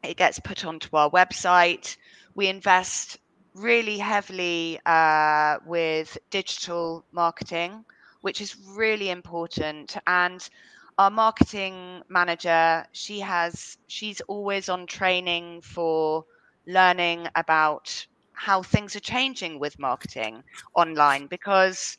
it 0.03 0.17
gets 0.17 0.39
put 0.39 0.65
onto 0.65 0.95
our 0.97 1.09
website. 1.09 1.95
We 2.35 2.47
invest 2.47 3.17
really 3.55 3.97
heavily 3.97 4.79
uh, 4.85 5.57
with 5.65 6.17
digital 6.29 7.05
marketing, 7.13 7.85
which 8.21 8.41
is 8.41 8.57
really 8.75 9.09
important 9.09 9.97
and 10.05 10.49
our 10.99 11.11
marketing 11.11 12.03
manager 12.09 12.85
she 12.93 13.21
has 13.21 13.77
she's 13.87 14.21
always 14.23 14.69
on 14.69 14.85
training 14.85 15.61
for 15.61 16.25
learning 16.67 17.27
about 17.35 18.05
how 18.33 18.61
things 18.61 18.95
are 18.97 19.01
changing 19.01 19.59
with 19.59 19.79
marketing 19.79 20.43
online 20.75 21.27
because 21.27 21.97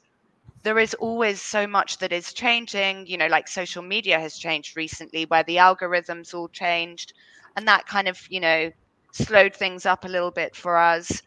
there 0.63 0.79
is 0.79 0.95
always 0.95 1.41
so 1.43 1.67
much 1.67 1.99
that 1.99 2.13
is 2.13 2.35
changing 2.35 3.07
you 3.07 3.19
know 3.19 3.29
like 3.29 3.49
social 3.49 3.83
media 3.83 4.21
has 4.21 4.39
changed 4.39 4.77
recently 4.77 5.25
where 5.27 5.45
the 5.45 5.57
algorithms 5.57 6.35
all 6.35 6.49
changed 6.49 7.15
and 7.57 7.69
that 7.69 7.87
kind 7.87 8.09
of 8.09 8.21
you 8.31 8.41
know 8.41 8.71
slowed 9.13 9.57
things 9.57 9.87
up 9.87 10.05
a 10.05 10.09
little 10.09 10.31
bit 10.31 10.55
for 10.57 10.79
us. 10.79 11.23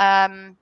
Um, 0.00 0.56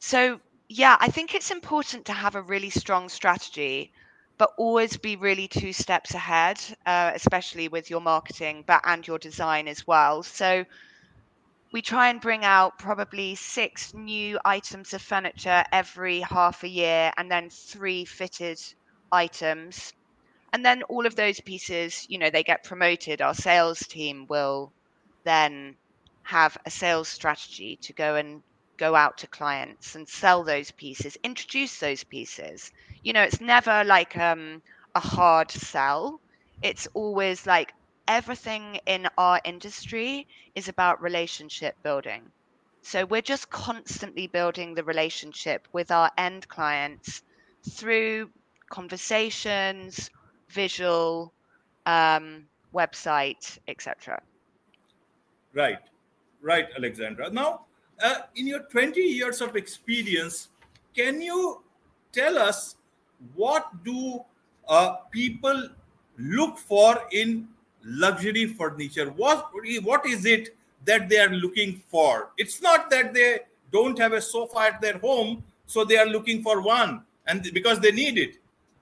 so 0.00 0.40
yeah 0.68 0.96
i 1.00 1.08
think 1.08 1.34
it's 1.34 1.50
important 1.50 2.06
to 2.06 2.12
have 2.12 2.34
a 2.34 2.42
really 2.42 2.70
strong 2.70 3.08
strategy 3.08 3.92
but 4.38 4.52
always 4.58 4.96
be 4.96 5.16
really 5.16 5.48
two 5.48 5.72
steps 5.72 6.14
ahead, 6.14 6.60
uh, 6.86 7.12
especially 7.14 7.68
with 7.68 7.90
your 7.90 8.00
marketing, 8.00 8.64
but 8.66 8.82
and 8.84 9.06
your 9.06 9.18
design 9.18 9.68
as 9.68 9.86
well. 9.86 10.22
So 10.22 10.64
we 11.72 11.82
try 11.82 12.08
and 12.10 12.20
bring 12.20 12.44
out 12.44 12.78
probably 12.78 13.34
six 13.34 13.92
new 13.94 14.38
items 14.44 14.94
of 14.94 15.02
furniture 15.02 15.64
every 15.72 16.20
half 16.20 16.62
a 16.64 16.68
year, 16.68 17.12
and 17.16 17.30
then 17.30 17.50
three 17.50 18.04
fitted 18.04 18.58
items. 19.12 19.92
And 20.52 20.64
then 20.64 20.82
all 20.84 21.06
of 21.06 21.16
those 21.16 21.40
pieces, 21.40 22.06
you 22.08 22.18
know, 22.18 22.30
they 22.30 22.42
get 22.42 22.64
promoted. 22.64 23.20
Our 23.20 23.34
sales 23.34 23.80
team 23.80 24.26
will 24.28 24.72
then 25.24 25.76
have 26.22 26.56
a 26.66 26.70
sales 26.70 27.08
strategy 27.08 27.78
to 27.82 27.92
go 27.92 28.16
and 28.16 28.42
go 28.76 28.94
out 28.94 29.18
to 29.18 29.26
clients 29.26 29.94
and 29.94 30.08
sell 30.08 30.44
those 30.44 30.70
pieces, 30.70 31.16
introduce 31.22 31.78
those 31.78 32.04
pieces. 32.04 32.72
You 33.02 33.12
know, 33.12 33.22
it's 33.22 33.40
never 33.40 33.84
like 33.84 34.16
um, 34.16 34.62
a 34.94 35.00
hard 35.00 35.50
sell. 35.50 36.20
It's 36.62 36.88
always 36.94 37.46
like 37.46 37.72
everything 38.08 38.78
in 38.86 39.08
our 39.18 39.40
industry 39.44 40.26
is 40.54 40.68
about 40.68 41.02
relationship 41.02 41.74
building. 41.82 42.22
So 42.82 43.04
we're 43.04 43.22
just 43.22 43.50
constantly 43.50 44.28
building 44.28 44.74
the 44.74 44.84
relationship 44.84 45.66
with 45.72 45.90
our 45.90 46.10
end 46.16 46.48
clients 46.48 47.22
through 47.68 48.30
conversations, 48.68 50.10
visual, 50.48 51.32
um, 51.84 52.46
website, 52.72 53.58
etc. 53.66 54.22
Right, 55.52 55.78
right, 56.40 56.66
Alexandra. 56.76 57.30
Now, 57.30 57.65
uh, 58.02 58.14
in 58.34 58.46
your 58.46 58.60
20 58.60 59.00
years 59.00 59.40
of 59.40 59.56
experience, 59.56 60.48
can 60.94 61.20
you 61.20 61.62
tell 62.12 62.38
us 62.38 62.76
what 63.34 63.84
do 63.84 64.20
uh, 64.68 64.96
people 65.10 65.68
look 66.18 66.58
for 66.58 67.00
in 67.12 67.48
luxury 67.84 68.46
furniture? 68.46 69.10
What 69.10 69.50
what 69.82 70.06
is 70.06 70.26
it 70.26 70.56
that 70.84 71.08
they 71.08 71.18
are 71.18 71.30
looking 71.30 71.82
for? 71.88 72.30
It's 72.36 72.60
not 72.62 72.90
that 72.90 73.14
they 73.14 73.40
don't 73.72 73.98
have 73.98 74.12
a 74.12 74.20
sofa 74.20 74.58
at 74.58 74.80
their 74.80 74.98
home, 74.98 75.44
so 75.66 75.84
they 75.84 75.98
are 75.98 76.06
looking 76.06 76.42
for 76.42 76.60
one, 76.60 77.02
and 77.26 77.42
because 77.52 77.80
they 77.80 77.92
need 77.92 78.18
it. 78.18 78.36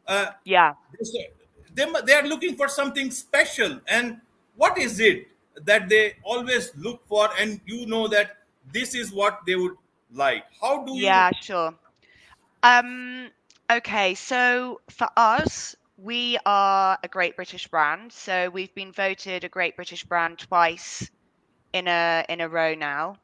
Uh, 0.06 0.26
yeah, 0.44 0.74
they, 1.74 1.86
they 2.06 2.14
are 2.14 2.26
looking 2.26 2.56
for 2.56 2.68
something 2.68 3.10
special, 3.10 3.80
and 3.88 4.20
what 4.56 4.78
is 4.78 5.00
it 5.00 5.28
that 5.64 5.88
they 5.88 6.16
always 6.22 6.72
look 6.76 7.06
for? 7.06 7.28
And 7.38 7.60
you 7.66 7.86
know 7.86 8.08
that 8.08 8.38
this 8.72 8.94
is 8.94 9.12
what 9.12 9.40
they 9.46 9.56
would 9.56 9.76
like. 10.12 10.44
How 10.60 10.84
do 10.84 10.94
you 10.94 11.02
yeah 11.02 11.30
sure. 11.40 11.74
Um 12.62 13.30
okay 13.70 14.14
so 14.14 14.80
for 14.90 15.08
us 15.16 15.74
we 15.96 16.38
are 16.44 16.98
a 17.02 17.08
great 17.08 17.36
british 17.36 17.68
brand. 17.68 18.12
So 18.12 18.50
we've 18.50 18.74
been 18.74 18.92
voted 18.92 19.44
a 19.44 19.48
great 19.48 19.76
british 19.76 20.04
brand 20.04 20.38
twice 20.38 21.10
in 21.72 21.88
a 21.88 22.24
in 22.28 22.40
a 22.40 22.48
row 22.48 22.74
now. 22.74 23.16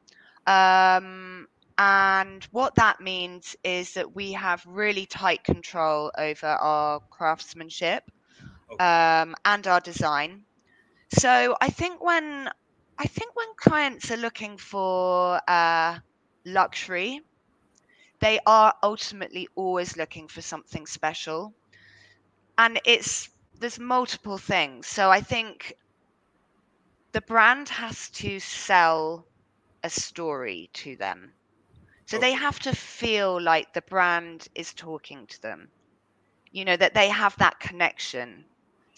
Um 0.47 1.49
and 1.79 2.45
what 2.51 2.75
that 2.75 3.01
means 3.01 3.57
is 3.65 3.95
that 3.95 4.15
we 4.15 4.33
have 4.33 4.63
really 4.67 5.07
tight 5.07 5.45
control 5.45 6.13
over 6.19 6.47
our 6.47 7.01
craftsmanship 7.09 8.05
okay. 8.71 8.85
um, 8.85 9.35
and 9.47 9.67
our 9.67 9.81
design. 9.81 10.43
So 11.19 11.57
i 11.61 11.71
think 11.71 12.05
when 12.05 12.51
I 13.01 13.07
think 13.07 13.35
when 13.35 13.47
clients 13.57 14.11
are 14.11 14.19
looking 14.19 14.59
for 14.59 15.41
uh, 15.49 16.01
luxury, 16.45 17.23
they 18.19 18.39
are 18.45 18.75
ultimately 18.83 19.49
always 19.55 19.97
looking 19.97 20.29
for 20.29 20.43
something 20.43 20.85
special. 20.85 21.55
And 22.59 22.79
it's 22.85 23.31
there's 23.59 23.79
multiple 23.79 24.37
things. 24.37 24.87
So 24.87 25.11
I 25.11 25.23
think 25.23 25.73
the 27.13 27.23
brand 27.23 27.71
has 27.71 28.11
to 28.11 28.39
sell 28.39 29.25
a 29.83 29.89
story 29.89 30.69
to 30.75 30.95
them. 30.97 31.33
So 32.05 32.19
okay. 32.19 32.27
they 32.27 32.33
have 32.35 32.59
to 32.61 32.77
feel 32.77 33.41
like 33.41 33.73
the 33.73 33.83
brand 33.89 34.47
is 34.55 34.75
talking 34.75 35.27
to 35.27 35.41
them. 35.41 35.71
You 36.53 36.67
know, 36.67 36.77
that 36.77 36.93
they 36.93 37.09
have 37.09 37.35
that 37.39 37.61
connection 37.61 38.45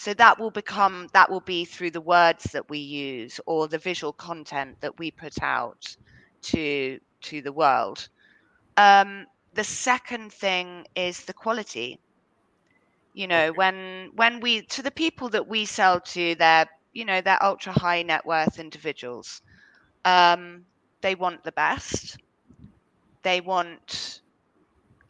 so 0.02 0.12
that 0.14 0.40
will 0.40 0.50
become 0.50 1.06
that 1.12 1.30
will 1.30 1.42
be 1.42 1.64
through 1.64 1.92
the 1.92 2.00
words 2.00 2.42
that 2.54 2.68
we 2.68 2.78
use 2.78 3.38
or 3.46 3.68
the 3.68 3.78
visual 3.78 4.12
content 4.12 4.76
that 4.80 4.98
we 4.98 5.12
put 5.12 5.40
out 5.40 5.96
to 6.42 6.98
to 7.20 7.40
the 7.40 7.52
world. 7.52 8.08
Um, 8.76 9.26
the 9.54 9.62
second 9.62 10.32
thing 10.32 10.88
is 10.96 11.24
the 11.24 11.32
quality. 11.32 12.00
You 13.14 13.28
know, 13.28 13.44
okay. 13.44 13.56
when 13.56 14.10
when 14.16 14.40
we 14.40 14.62
to 14.74 14.82
the 14.82 14.90
people 14.90 15.28
that 15.28 15.46
we 15.46 15.66
sell 15.66 16.00
to, 16.00 16.34
they're 16.34 16.66
you 16.92 17.04
know 17.04 17.20
they're 17.20 17.40
ultra 17.40 17.72
high 17.72 18.02
net 18.02 18.26
worth 18.26 18.58
individuals. 18.58 19.40
Um, 20.04 20.64
they 21.00 21.14
want 21.14 21.44
the 21.44 21.52
best. 21.52 22.16
They 23.22 23.40
want 23.40 24.21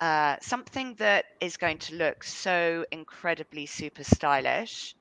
uh, 0.03 0.37
something 0.43 0.97
that 0.97 1.27
is 1.41 1.57
going 1.57 1.79
to 1.79 1.95
look 1.95 2.25
so 2.25 2.85
incredibly 2.91 3.67
super 3.67 4.03
stylish. 4.03 4.97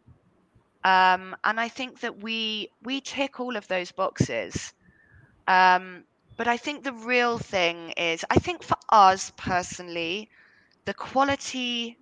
Um, 0.83 1.35
and 1.43 1.59
I 1.59 1.69
think 1.69 2.01
that 2.01 2.21
we 2.21 2.69
we 2.83 3.01
tick 3.01 3.39
all 3.39 3.55
of 3.55 3.67
those 3.67 3.91
boxes. 3.91 4.73
Um, 5.47 6.03
but 6.37 6.47
I 6.47 6.57
think 6.57 6.83
the 6.83 6.93
real 6.93 7.39
thing 7.39 7.93
is, 7.97 8.23
I 8.29 8.35
think 8.35 8.61
for 8.61 8.77
us 8.91 9.31
personally, 9.37 10.29
the 10.85 10.93
quality, 10.93 11.97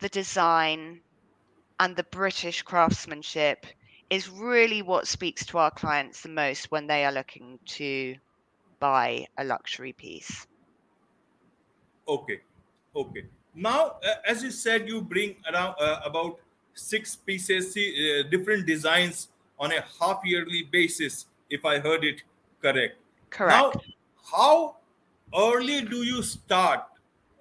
the 0.00 0.08
design, 0.08 1.00
and 1.78 1.94
the 1.94 2.04
British 2.04 2.62
craftsmanship 2.62 3.66
is 4.08 4.30
really 4.30 4.80
what 4.80 5.06
speaks 5.06 5.44
to 5.46 5.58
our 5.58 5.70
clients 5.70 6.22
the 6.22 6.30
most 6.30 6.70
when 6.70 6.86
they 6.86 7.04
are 7.04 7.12
looking 7.12 7.58
to 7.76 8.16
buy 8.80 9.26
a 9.36 9.44
luxury 9.44 9.92
piece. 9.92 10.46
Okay, 12.10 12.40
okay. 12.96 13.24
now 13.54 13.98
uh, 14.02 14.14
as 14.26 14.42
you 14.42 14.50
said 14.50 14.88
you 14.88 15.00
bring 15.00 15.36
around 15.52 15.76
uh, 15.78 16.00
about 16.04 16.40
six 16.74 17.14
pieces 17.14 17.76
uh, 17.76 18.22
different 18.30 18.66
designs 18.66 19.28
on 19.58 19.70
a 19.72 19.84
half 19.98 20.20
yearly 20.24 20.62
basis 20.72 21.26
if 21.50 21.64
i 21.64 21.78
heard 21.78 22.04
it 22.04 22.22
correct. 22.62 22.96
Correct. 23.30 23.54
Now 23.54 23.72
how 24.32 24.76
early 25.36 25.82
do 25.82 26.02
you 26.02 26.22
start 26.22 26.82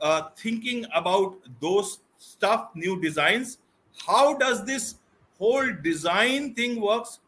uh, 0.01 0.29
thinking 0.37 0.85
about 0.93 1.35
those 1.59 1.99
stuff 2.19 2.69
new 2.75 3.01
designs? 3.01 3.57
How 4.05 4.37
does 4.37 4.63
this 4.65 4.95
whole 5.39 5.73
design 5.81 6.53
thing 6.53 6.79
works? 6.79 7.19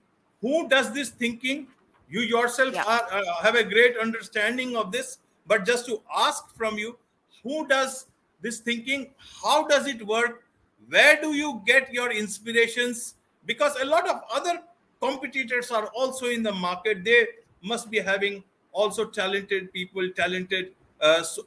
Who 0.42 0.70
does 0.70 0.94
this 0.94 1.10
thinking? 1.10 1.68
You 2.10 2.22
yourself 2.22 2.74
Yeah. 2.76 2.86
are, 2.86 3.04
uh, 3.12 3.42
have 3.42 3.56
a 3.56 3.64
great 3.64 3.98
understanding 3.98 4.76
of 4.78 4.92
this 4.92 5.18
but 5.48 5.66
just 5.66 5.86
to 5.88 6.02
ask 6.16 6.54
from 6.56 6.78
you 6.78 6.98
who 7.44 7.68
does 7.68 8.08
this 8.42 8.60
thinking? 8.60 9.14
How 9.44 9.68
does 9.68 9.88
it 9.88 10.06
work? 10.06 10.44
Where 10.90 11.22
do 11.22 11.34
you 11.34 11.62
get 11.66 11.94
your 11.94 12.12
inspirations? 12.12 13.16
Because 13.46 13.76
a 13.80 13.86
lot 13.86 14.10
of 14.10 14.22
other 14.34 14.62
competitors 15.02 15.72
are 15.72 15.88
also 15.88 16.28
in 16.28 16.44
the 16.44 16.52
market. 16.52 17.04
They 17.04 17.28
must 17.62 17.90
be 17.90 18.00
having 18.00 18.44
also 18.72 19.06
talented 19.06 19.72
people 19.74 20.10
talented 20.16 20.74
uh, 21.00 21.24
so- 21.24 21.46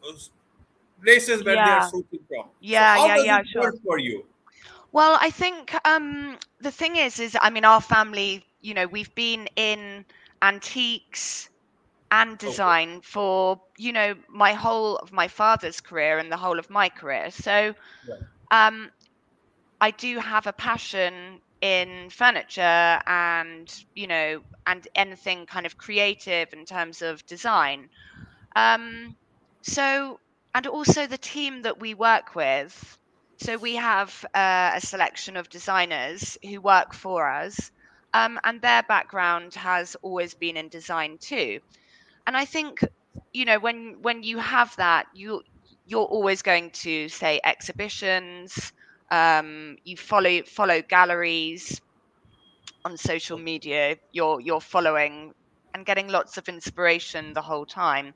places 1.03 1.45
where 1.45 1.55
they 1.55 1.61
are 1.61 1.91
sourcing 1.91 2.21
from. 2.29 2.47
Yeah, 2.61 2.95
so 2.95 3.01
how 3.01 3.07
yeah, 3.07 3.17
does 3.17 3.27
yeah, 3.27 3.41
it 3.41 3.49
sure. 3.49 3.63
work 3.63 3.75
for 3.85 3.99
you? 3.99 4.25
Well, 4.93 5.19
I 5.21 5.31
think 5.31 5.75
um, 5.85 6.39
the 6.61 6.71
thing 6.71 6.97
is, 6.97 7.19
is 7.19 7.37
I 7.41 7.51
mean, 7.51 7.65
our 7.65 7.81
family, 7.81 8.45
you 8.61 8.75
know, 8.75 8.87
we've 8.87 9.13
been 9.15 9.49
in 9.57 10.05
antiques 10.43 11.51
and 12.11 12.39
design 12.39 13.01
for 13.03 13.61
you 13.79 13.93
know 13.93 14.15
my 14.29 14.53
whole 14.55 14.97
of 14.97 15.13
my 15.13 15.29
father's 15.29 15.81
career 15.81 16.19
and 16.19 16.31
the 16.31 16.37
whole 16.37 16.59
of 16.59 16.71
my 16.71 16.89
career. 16.89 17.31
So, 17.31 17.75
Right. 18.07 18.27
um, 18.51 18.91
I 19.81 19.91
do 19.91 20.19
have 20.19 20.47
a 20.47 20.53
passion 20.53 21.41
in 21.61 22.11
furniture 22.11 23.01
and 23.07 23.69
you 23.95 24.07
know 24.07 24.43
and 24.67 24.87
anything 24.95 25.47
kind 25.47 25.67
of 25.67 25.77
creative 25.79 26.53
in 26.53 26.65
terms 26.67 27.03
of 27.03 27.25
design. 27.27 27.89
Um, 28.57 29.17
so 29.63 30.21
and 30.55 30.67
also 30.67 31.07
the 31.07 31.19
team 31.19 31.63
that 31.63 31.79
we 31.81 31.95
work 31.95 32.35
with. 32.35 32.99
So 33.39 33.57
we 33.57 33.77
have 33.77 34.25
uh, 34.35 34.73
a 34.75 34.81
selection 34.81 35.37
of 35.37 35.49
designers 35.49 36.37
who 36.43 36.61
work 36.61 36.93
for 36.95 37.29
us, 37.29 37.71
um, 38.13 38.39
and 38.45 38.61
their 38.61 38.83
background 38.83 39.55
has 39.55 39.97
always 40.03 40.35
been 40.35 40.57
in 40.57 40.69
design 40.69 41.19
too. 41.21 41.61
And 42.27 42.37
I 42.37 42.45
think, 42.45 42.81
you 43.33 43.45
know, 43.45 43.59
when 43.59 43.99
when 44.03 44.23
you 44.23 44.39
have 44.39 44.75
that, 44.77 45.07
you 45.15 45.43
you're 45.87 46.05
always 46.07 46.43
going 46.43 46.71
to 46.85 47.09
say 47.09 47.41
exhibitions. 47.45 48.73
Um, 49.11 49.77
you 49.85 49.97
follow 49.97 50.43
follow 50.45 50.83
galleries 50.83 51.81
on 52.85 52.97
social 52.97 53.39
media. 53.39 53.97
You're 54.13 54.41
you're 54.41 54.61
following 54.61 55.35
and 55.75 55.85
getting 55.85 56.09
lots 56.09 56.37
of 56.39 56.49
inspiration 56.49 57.33
the 57.35 57.43
whole 57.43 57.67
time 57.67 58.15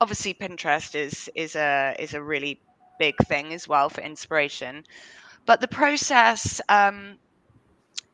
obviously 0.00 0.34
pinterest 0.34 0.94
is 0.94 1.30
is 1.34 1.56
a 1.56 1.94
is 1.98 2.14
a 2.14 2.22
really 2.22 2.60
big 2.98 3.16
thing 3.26 3.52
as 3.52 3.66
well 3.68 3.88
for 3.88 4.00
inspiration 4.00 4.84
but 5.46 5.60
the 5.60 5.68
process 5.68 6.60
um 6.68 7.18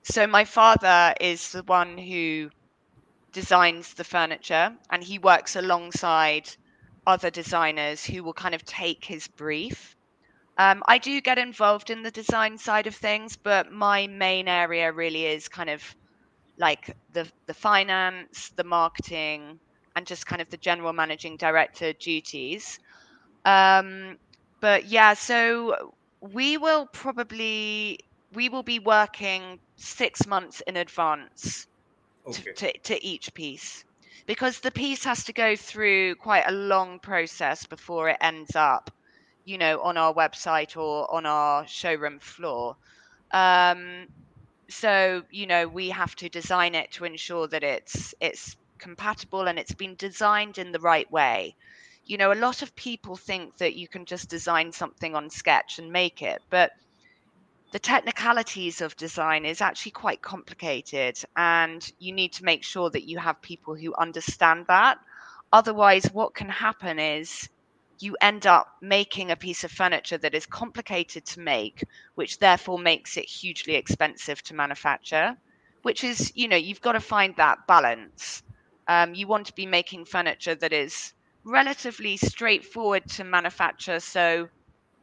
so 0.03 0.27
my 0.27 0.45
father 0.45 1.15
is 1.21 1.53
the 1.53 1.63
one 1.65 1.97
who 1.99 2.51
designs 3.33 3.95
the 3.95 4.05
furniture 4.05 4.73
and 4.91 5.03
he 5.03 5.19
works 5.19 5.57
alongside 5.57 6.49
other 7.07 7.31
designers 7.31 8.05
who 8.05 8.23
will 8.23 8.33
kind 8.35 8.55
of 8.55 8.65
take 8.65 9.05
his 9.05 9.27
brief 9.29 9.97
um, 10.59 10.83
i 10.87 10.99
do 10.99 11.21
get 11.21 11.39
involved 11.39 11.91
in 11.91 12.03
the 12.03 12.11
design 12.11 12.59
side 12.59 12.87
of 12.87 12.95
things 12.95 13.37
but 13.37 13.73
my 13.73 14.07
main 14.07 14.49
area 14.49 14.93
really 14.93 15.27
is 15.27 15.49
kind 15.49 15.71
of 15.71 15.83
like 16.59 16.97
the 17.13 17.27
the 17.47 17.55
finance 17.55 18.51
the 18.57 18.65
marketing 18.65 19.59
and 19.97 20.07
just 20.07 20.27
kind 20.27 20.41
of 20.41 20.49
the 20.51 20.57
general 20.57 20.93
managing 20.93 21.37
director 21.37 21.93
duties. 21.95 22.79
Um, 23.45 24.19
but 24.61 24.87
yeah, 24.87 25.15
so 25.15 25.95
we 26.21 26.57
will 26.59 26.87
probably 26.87 28.01
we 28.33 28.49
will 28.49 28.63
be 28.63 28.79
working 28.79 29.59
six 29.77 30.27
months 30.27 30.63
in 30.67 30.77
advance 30.77 31.67
okay 32.27 32.53
to, 32.53 32.79
to 32.81 33.05
each 33.05 33.33
piece 33.35 33.85
because 34.27 34.61
the 34.61 34.71
piece 34.71 35.05
has 35.05 35.25
to 35.25 35.33
go 35.33 35.57
through 35.57 36.15
quite 36.17 36.45
a 36.47 36.53
long 36.53 36.99
process 37.01 37.67
before 37.67 38.09
it 38.11 38.17
ends 38.21 38.55
up, 38.55 38.91
you 39.45 39.59
know, 39.59 39.81
on 39.81 39.97
our 39.97 40.15
website 40.15 40.77
or 40.77 41.13
on 41.13 41.27
our 41.27 41.67
showroom 41.67 42.19
floor. 42.21 42.77
Um, 43.33 44.07
so 44.71 45.23
you 45.31 45.47
know 45.47 45.67
we 45.67 45.91
have 45.91 46.15
to 46.17 46.29
design 46.29 46.75
it 46.75 46.91
to 46.93 47.05
ensure 47.05 47.49
that 47.49 47.63
it's 47.63 48.15
it's 48.21 48.57
compatible 48.79 49.49
and 49.49 49.59
it's 49.59 49.75
been 49.75 49.95
designed 49.97 50.59
in 50.59 50.73
the 50.73 50.79
right 50.79 51.11
way 51.11 51.55
you 52.07 52.17
know 52.17 52.33
a 52.33 52.35
lot 52.35 52.63
of 52.63 52.75
people 52.77 53.17
think 53.17 53.57
that 53.59 53.75
you 53.75 53.89
can 53.89 54.05
just 54.05 54.31
design 54.31 54.73
something 54.73 55.15
on 55.15 55.29
sketch 55.29 55.79
and 55.79 55.93
make 55.93 56.23
it 56.23 56.41
but 56.51 56.71
the 57.71 57.79
technicalities 57.79 58.81
of 58.81 58.97
design 58.97 59.45
is 59.45 59.61
actually 59.61 59.93
quite 59.93 60.23
complicated 60.23 61.19
and 61.37 61.93
you 61.99 62.13
need 62.13 62.33
to 62.33 62.45
make 62.45 62.65
sure 62.65 62.91
that 62.91 63.09
you 63.09 63.19
have 63.19 63.41
people 63.43 63.75
who 63.75 63.95
understand 63.95 64.67
that. 64.67 64.99
Otherwise 65.53 66.07
what 66.13 66.35
can 66.35 66.49
happen 66.49 66.99
is 66.99 67.49
you 68.01 68.17
end 68.21 68.47
up 68.47 68.77
making 68.81 69.31
a 69.31 69.37
piece 69.37 69.63
of 69.63 69.71
furniture 69.71 70.19
that 70.19 70.35
is 70.35 70.47
complicated 70.47 71.25
to 71.27 71.41
make 71.41 71.85
which 72.15 72.39
therefore 72.39 72.79
makes 72.79 73.17
it 73.17 73.27
hugely 73.27 73.75
expensive 73.75 74.43
to 74.43 74.55
manufacture 74.55 75.37
which 75.83 76.03
is 76.03 76.33
you 76.35 76.49
know 76.49 76.57
you've 76.57 76.81
got 76.81 76.93
to 76.93 77.01
find 77.01 77.37
that 77.37 77.67
balance. 77.67 78.43
Um, 78.89 79.15
you 79.15 79.27
want 79.29 79.47
to 79.47 79.55
be 79.55 79.67
making 79.67 80.07
furniture 80.07 80.55
that 80.57 80.73
is 80.73 81.13
relatively 81.45 82.17
straightforward 82.17 83.09
to 83.11 83.25
manufacture 83.25 84.01
so 84.01 84.49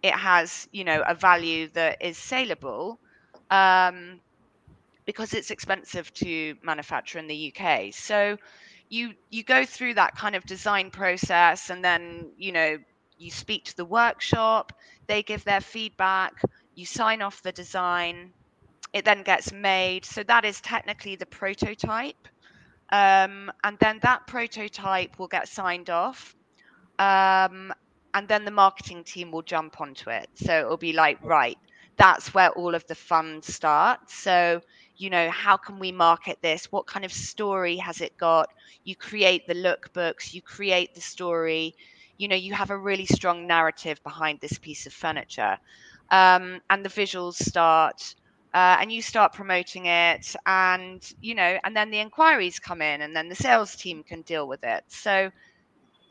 it 0.03 0.13
has 0.13 0.67
you 0.71 0.83
know 0.83 1.03
a 1.07 1.15
value 1.15 1.67
that 1.73 1.97
is 2.01 2.17
saleable 2.17 2.99
um, 3.49 4.19
because 5.05 5.33
it's 5.33 5.51
expensive 5.51 6.13
to 6.13 6.55
manufacture 6.63 7.19
in 7.19 7.27
the 7.27 7.53
uk 7.53 7.93
so 7.93 8.37
you 8.89 9.13
you 9.29 9.43
go 9.43 9.65
through 9.65 9.93
that 9.93 10.15
kind 10.15 10.35
of 10.35 10.45
design 10.45 10.91
process 10.91 11.69
and 11.69 11.83
then 11.83 12.31
you 12.37 12.51
know 12.51 12.77
you 13.17 13.31
speak 13.31 13.65
to 13.65 13.75
the 13.77 13.85
workshop 13.85 14.73
they 15.07 15.23
give 15.23 15.43
their 15.43 15.61
feedback 15.61 16.33
you 16.75 16.85
sign 16.85 17.21
off 17.21 17.41
the 17.41 17.51
design 17.51 18.31
it 18.93 19.05
then 19.05 19.23
gets 19.23 19.51
made. 19.51 20.05
So 20.05 20.23
that 20.23 20.45
is 20.45 20.61
technically 20.61 21.15
the 21.15 21.25
prototype 21.25 22.27
um, 22.91 23.51
and 23.63 23.77
then 23.79 23.99
that 24.03 24.27
prototype 24.27 25.19
will 25.19 25.27
get 25.27 25.49
signed 25.49 25.89
off 25.89 26.35
um, 26.99 27.73
and 28.17 28.29
then 28.29 28.45
the 28.45 28.51
marketing 28.51 29.03
team 29.05 29.31
will 29.31 29.43
jump 29.43 29.81
onto 29.81 30.09
it. 30.11 30.29
So 30.35 30.59
it'll 30.61 30.77
be 30.77 30.93
like 30.93 31.19
right 31.23 31.57
that's 31.97 32.33
where 32.33 32.51
all 32.51 32.75
of 32.75 32.85
the 32.87 32.95
fun 32.95 33.41
starts. 33.43 34.15
So 34.15 34.61
you 34.97 35.09
know 35.09 35.29
how 35.31 35.57
can 35.57 35.79
we 35.79 35.91
market 35.91 36.39
this? 36.41 36.71
What 36.71 36.87
kind 36.87 37.05
of 37.05 37.13
story 37.13 37.77
has 37.77 38.01
it 38.01 38.17
got? 38.17 38.49
You 38.83 38.95
create 38.95 39.47
the 39.47 39.55
lookbooks 39.55 40.33
you 40.33 40.41
create 40.41 40.93
the 40.95 41.01
story. 41.01 41.75
You 42.17 42.27
know 42.29 42.35
you 42.35 42.53
have 42.53 42.71
a 42.71 42.77
really 42.77 43.05
strong 43.05 43.47
narrative 43.47 44.01
behind 44.03 44.39
this 44.41 44.57
piece 44.59 44.85
of 44.87 44.93
furniture. 44.93 45.57
Um, 46.11 46.61
and 46.69 46.85
the 46.85 46.89
visuals 46.89 47.35
start 47.35 48.15
uh, 48.53 48.77
and 48.79 48.91
you 48.91 49.01
start 49.01 49.33
promoting 49.33 49.85
it 49.87 50.35
and 50.45 51.03
you 51.21 51.35
know 51.35 51.59
and 51.63 51.75
then 51.75 51.91
the 51.91 51.99
inquiries 51.99 52.59
come 52.59 52.81
in 52.81 53.01
and 53.01 53.15
then 53.15 53.29
the 53.29 53.35
sales 53.35 53.75
team 53.75 54.03
can 54.03 54.21
deal 54.23 54.47
with 54.47 54.63
it. 54.63 54.83
So 54.89 55.31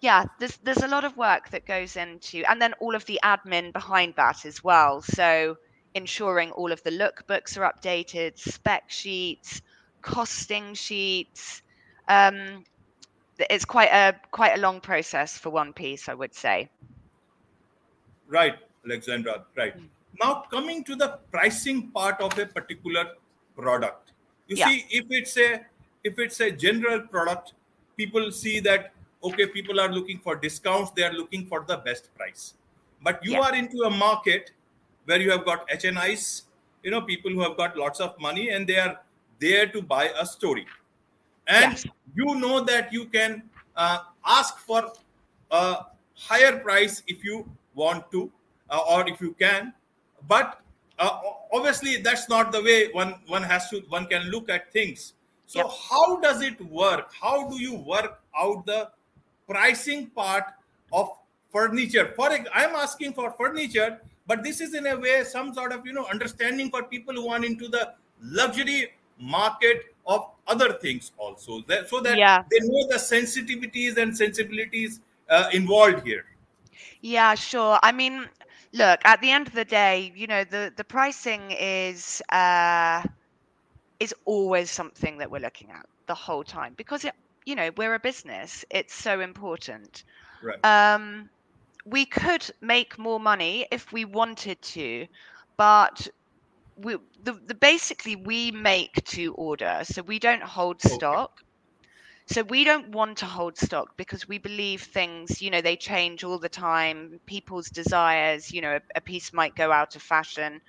yeah 0.06 0.24
there's 0.38 0.56
there's 0.58 0.84
a 0.88 0.92
lot 0.96 1.04
of 1.04 1.16
work 1.16 1.50
that 1.50 1.66
goes 1.66 1.96
into 1.96 2.44
and 2.48 2.62
then 2.62 2.72
all 2.74 2.94
of 2.94 3.04
the 3.06 3.18
admin 3.24 3.72
behind 3.72 4.14
that 4.16 4.44
as 4.50 4.62
well 4.62 5.02
so 5.02 5.56
ensuring 5.94 6.50
all 6.52 6.70
of 6.70 6.80
the 6.84 6.90
lookbooks 7.02 7.58
are 7.58 7.66
updated 7.72 8.38
spec 8.38 8.84
sheets 8.88 9.62
costing 10.02 10.74
sheets 10.74 11.62
um, 12.08 12.62
it's 13.50 13.64
quite 13.64 13.92
a 14.02 14.14
quite 14.30 14.54
a 14.56 14.60
long 14.60 14.80
process 14.80 15.36
for 15.36 15.50
one 15.50 15.72
piece 15.72 16.08
i 16.08 16.14
would 16.14 16.34
say 16.34 16.70
Right, 18.28 18.56
Alexandra. 18.84 19.44
Right. 19.56 19.76
Mm. 19.78 19.88
Now, 20.20 20.44
coming 20.50 20.82
to 20.84 20.96
the 20.96 21.18
pricing 21.30 21.90
part 21.92 22.20
of 22.20 22.36
a 22.38 22.46
particular 22.46 23.04
product, 23.56 24.10
you 24.48 24.56
Yeah. 24.56 24.68
see, 24.68 24.84
if 24.90 25.06
it's 25.10 25.36
a 25.36 25.50
if 26.02 26.18
it's 26.24 26.40
a 26.40 26.50
general 26.64 27.00
product, 27.12 27.52
people 27.96 28.32
see 28.32 28.58
that 28.68 28.92
okay, 29.22 29.46
people 29.46 29.80
are 29.80 29.90
looking 29.90 30.18
for 30.18 30.36
discounts. 30.36 30.90
They 30.92 31.02
are 31.02 31.12
looking 31.12 31.46
for 31.46 31.64
the 31.64 31.76
best 31.78 32.14
price. 32.14 32.54
But 33.02 33.24
you 33.24 33.34
Yeah. 33.34 33.40
are 33.40 33.54
into 33.54 33.82
a 33.82 33.90
market 33.90 34.52
where 35.04 35.20
you 35.20 35.30
have 35.30 35.44
got 35.44 35.68
HNIs, 35.68 36.42
you 36.82 36.90
know, 36.90 37.02
people 37.02 37.30
who 37.30 37.40
have 37.40 37.56
got 37.56 37.76
lots 37.76 38.00
of 38.00 38.18
money 38.20 38.50
and 38.50 38.66
they 38.66 38.78
are 38.78 39.00
there 39.38 39.66
to 39.68 39.82
buy 39.82 40.10
a 40.18 40.26
story. 40.26 40.66
And 41.46 41.76
Yes. 41.76 41.86
you 42.14 42.34
know 42.36 42.60
that 42.64 42.92
you 42.92 43.06
can 43.06 43.48
uh, 43.76 44.00
ask 44.24 44.58
for 44.58 44.92
a 45.50 45.86
higher 46.14 46.58
price 46.58 47.02
if 47.06 47.24
you 47.24 47.48
want 47.74 48.10
to 48.10 48.32
uh, 48.70 48.80
or 48.88 49.08
if 49.08 49.20
you 49.20 49.32
can 49.34 49.72
but 50.26 50.62
uh, 50.98 51.20
obviously 51.52 51.98
that's 51.98 52.28
not 52.28 52.50
the 52.52 52.62
way 52.62 52.90
one 52.92 53.20
one 53.26 53.42
has 53.42 53.68
to 53.68 53.80
one 53.90 54.06
can 54.06 54.22
look 54.30 54.48
at 54.48 54.72
things 54.72 55.12
so 55.46 55.60
Yep. 55.60 55.66
how 55.68 56.16
does 56.20 56.40
it 56.42 56.58
work 56.62 57.12
how 57.20 57.48
do 57.48 57.60
you 57.60 57.74
work 57.74 58.22
out 58.36 58.64
the 58.66 58.90
pricing 59.48 60.06
part 60.08 60.44
of 60.92 61.10
furniture 61.50 62.12
for 62.16 62.30
i'm 62.30 62.74
asking 62.74 63.12
for 63.12 63.30
furniture 63.32 64.00
but 64.26 64.42
this 64.42 64.60
is 64.60 64.74
in 64.74 64.86
a 64.86 64.96
way 64.96 65.22
some 65.24 65.54
sort 65.54 65.72
of 65.72 65.86
you 65.86 65.92
know 65.92 66.06
understanding 66.06 66.70
for 66.70 66.82
people 66.84 67.14
who 67.14 67.28
are 67.28 67.44
into 67.44 67.68
the 67.68 67.94
luxury 68.22 68.92
market 69.18 69.94
of 70.06 70.30
other 70.46 70.74
things 70.74 71.12
also 71.18 71.60
that, 71.66 71.88
so 71.88 72.00
that 72.00 72.18
Yeah. 72.18 72.42
they 72.50 72.58
know 72.60 72.86
the 72.88 72.96
sensitivities 72.96 73.96
and 73.96 74.16
sensibilities 74.16 75.00
uh, 75.30 75.48
involved 75.52 76.06
here 76.06 76.24
Yeah, 77.00 77.34
sure. 77.34 77.78
I 77.82 77.92
mean, 77.92 78.28
look, 78.72 79.00
at 79.04 79.20
the 79.20 79.30
end 79.30 79.46
of 79.46 79.54
the 79.54 79.64
day, 79.64 80.12
you 80.14 80.26
know, 80.26 80.44
the 80.44 80.72
the 80.76 80.84
pricing 80.84 81.50
is 81.52 82.22
uh 82.30 83.02
is 84.00 84.14
always 84.24 84.70
something 84.70 85.18
that 85.18 85.30
we're 85.30 85.40
looking 85.40 85.70
at 85.70 85.86
the 86.06 86.14
whole 86.14 86.44
time 86.44 86.74
because 86.76 87.04
it, 87.04 87.14
you 87.46 87.56
know, 87.56 87.70
we're 87.76 87.94
a 87.94 88.00
business. 88.00 88.64
It's 88.70 88.94
so 88.94 89.20
important. 89.20 90.04
right 90.42 90.60
Um 90.64 91.30
we 91.86 92.06
could 92.06 92.48
make 92.60 92.98
more 92.98 93.20
money 93.20 93.66
if 93.72 93.92
we 93.92 94.04
wanted 94.04 94.60
to, 94.62 95.06
but 95.58 96.08
we 96.76 96.96
the, 97.22 97.32
the 97.32 97.54
basically 97.54 98.16
we 98.16 98.50
make 98.52 98.94
to 99.06 99.34
order, 99.34 99.80
so 99.84 100.02
we 100.02 100.18
don't 100.20 100.42
hold 100.42 100.80
Okay. 100.90 101.18
stock. 101.20 101.30
So 102.28 102.42
we 102.42 102.64
don't 102.64 102.90
want 102.90 103.18
to 103.18 103.26
hold 103.26 103.56
stock 103.58 103.96
because 103.96 104.28
we 104.28 104.38
believe 104.38 104.82
things, 104.82 105.42
you 105.42 105.50
know, 105.50 105.60
they 105.60 105.76
change 105.76 106.24
all 106.24 106.38
the 106.38 106.48
time. 106.48 107.20
People's 107.26 107.68
desires, 107.70 108.52
you 108.52 108.60
know, 108.62 108.76
a, 108.76 108.80
a 108.96 109.00
piece 109.00 109.32
might 109.32 109.54
go 109.56 109.72
out 109.72 109.96
of 109.96 110.02
fashion. 110.02 110.60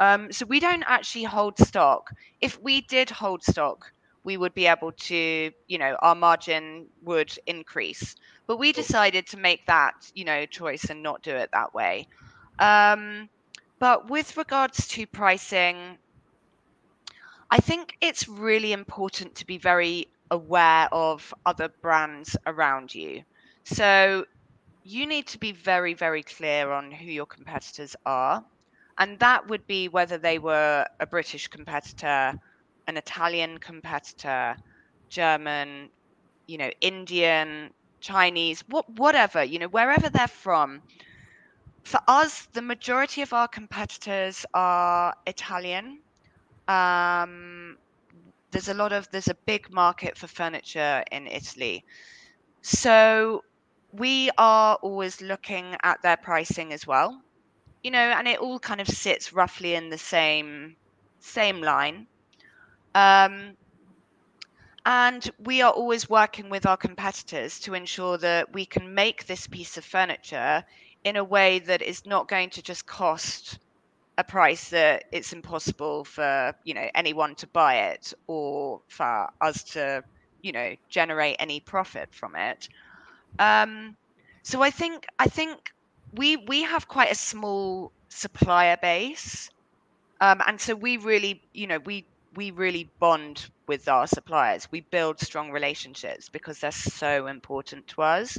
Um, 0.00 0.32
so 0.32 0.46
we 0.46 0.60
don't 0.60 0.84
actually 0.86 1.24
hold 1.24 1.58
stock. 1.58 2.10
If 2.40 2.58
we 2.60 2.80
did 2.82 3.10
hold 3.10 3.42
stock, 3.44 3.92
we 4.24 4.36
would 4.36 4.54
be 4.54 4.66
able 4.66 4.92
to, 4.92 5.52
you 5.68 5.78
know, 5.78 5.96
our 6.00 6.14
margin 6.14 6.86
would 7.02 7.36
increase. 7.46 8.16
But 8.46 8.56
we 8.56 8.72
decided 8.72 9.26
to 9.28 9.36
make 9.36 9.66
that, 9.66 10.10
you 10.14 10.24
know, 10.24 10.46
choice 10.46 10.84
and 10.84 11.02
not 11.02 11.22
do 11.22 11.30
it 11.30 11.50
that 11.52 11.74
way. 11.74 12.08
Um, 12.58 13.28
but 13.78 14.08
with 14.08 14.36
regards 14.36 14.88
to 14.88 15.06
pricing, 15.06 15.98
I 17.50 17.58
think 17.58 17.96
it's 18.00 18.26
really 18.26 18.72
important 18.72 19.36
to 19.36 19.46
be 19.46 19.58
very 19.58 20.08
aware 20.30 20.88
of 20.90 21.32
other 21.44 21.68
brands 21.68 22.36
around 22.46 22.94
you. 22.94 23.22
So 23.64 24.24
you 24.84 25.06
need 25.06 25.26
to 25.28 25.38
be 25.38 25.52
very, 25.52 25.94
very 25.94 26.22
clear 26.22 26.70
on 26.72 26.90
who 26.90 27.06
your 27.06 27.26
competitors 27.26 27.94
are. 28.04 28.44
And 28.96 29.18
that 29.18 29.48
would 29.48 29.66
be 29.66 29.88
whether 29.88 30.18
they 30.18 30.38
were 30.38 30.86
a 31.00 31.06
British 31.06 31.48
competitor, 31.48 32.38
an 32.86 32.96
Italian 32.96 33.58
competitor, 33.58 34.56
German, 35.08 35.90
you 36.46 36.58
know, 36.58 36.70
Indian, 36.80 37.70
Chinese, 38.00 38.62
what, 38.68 38.88
whatever, 38.90 39.42
you 39.42 39.58
know, 39.58 39.68
wherever 39.68 40.08
they're 40.10 40.28
from. 40.28 40.82
For 41.84 42.00
us, 42.08 42.46
the 42.52 42.62
majority 42.62 43.22
of 43.22 43.32
our 43.32 43.48
competitors 43.48 44.46
are 44.54 45.14
Italian. 45.26 46.00
Um, 46.68 47.76
there's 48.50 48.68
a 48.68 48.74
lot 48.74 48.92
of 48.92 49.10
there's 49.10 49.28
a 49.28 49.34
big 49.46 49.70
market 49.70 50.16
for 50.16 50.26
furniture 50.26 51.04
in 51.10 51.26
Italy. 51.26 51.84
So 52.62 53.44
we 53.92 54.30
are 54.38 54.76
always 54.76 55.20
looking 55.20 55.76
at 55.82 56.02
their 56.02 56.16
pricing 56.16 56.72
as 56.72 56.86
well. 56.86 57.20
You 57.82 57.90
know, 57.90 57.98
and 57.98 58.26
it 58.26 58.38
all 58.38 58.58
kind 58.58 58.80
of 58.80 58.88
sits 58.88 59.32
roughly 59.32 59.74
in 59.74 59.90
the 59.90 59.98
same 59.98 60.76
same 61.20 61.60
line. 61.60 62.06
Um, 62.94 63.56
and 64.86 65.30
we 65.38 65.62
are 65.62 65.72
always 65.72 66.08
working 66.08 66.50
with 66.50 66.66
our 66.66 66.76
competitors 66.76 67.60
to 67.60 67.74
ensure 67.74 68.18
that 68.18 68.52
we 68.52 68.66
can 68.66 68.94
make 68.94 69.26
this 69.26 69.46
piece 69.46 69.76
of 69.76 69.84
furniture 69.84 70.64
in 71.04 71.16
a 71.16 71.24
way 71.24 71.58
that 71.60 71.82
is 71.82 72.04
not 72.06 72.28
going 72.28 72.50
to 72.50 72.62
just 72.62 72.86
cost 72.86 73.58
a 74.16 74.24
price 74.24 74.70
that 74.70 75.04
it's 75.10 75.32
impossible 75.32 76.04
for 76.04 76.54
you 76.64 76.74
know 76.74 76.88
anyone 76.94 77.34
to 77.34 77.46
buy 77.48 77.76
it 77.92 78.12
or 78.26 78.80
for 78.88 79.28
us 79.40 79.64
to 79.64 80.02
you 80.42 80.52
know 80.52 80.74
generate 80.88 81.36
any 81.40 81.60
profit 81.60 82.14
from 82.14 82.36
it. 82.36 82.68
Um 83.38 83.96
so 84.42 84.62
i 84.62 84.70
think 84.70 85.06
i 85.18 85.26
think 85.26 85.72
we 86.12 86.36
we 86.36 86.62
have 86.62 86.86
quite 86.88 87.10
a 87.10 87.14
small 87.16 87.92
supplier 88.08 88.76
base. 88.80 89.50
Um 90.20 90.40
and 90.46 90.60
so 90.60 90.74
we 90.74 90.96
really 90.98 91.42
you 91.52 91.66
know 91.66 91.78
we 91.78 92.06
we 92.36 92.50
really 92.50 92.90
bond 93.00 93.48
with 93.66 93.88
our 93.88 94.06
suppliers. 94.06 94.68
We 94.70 94.80
build 94.80 95.20
strong 95.20 95.50
relationships 95.50 96.28
because 96.28 96.60
they're 96.60 96.72
so 96.72 97.26
important 97.26 97.88
to 97.88 98.02
us. 98.02 98.38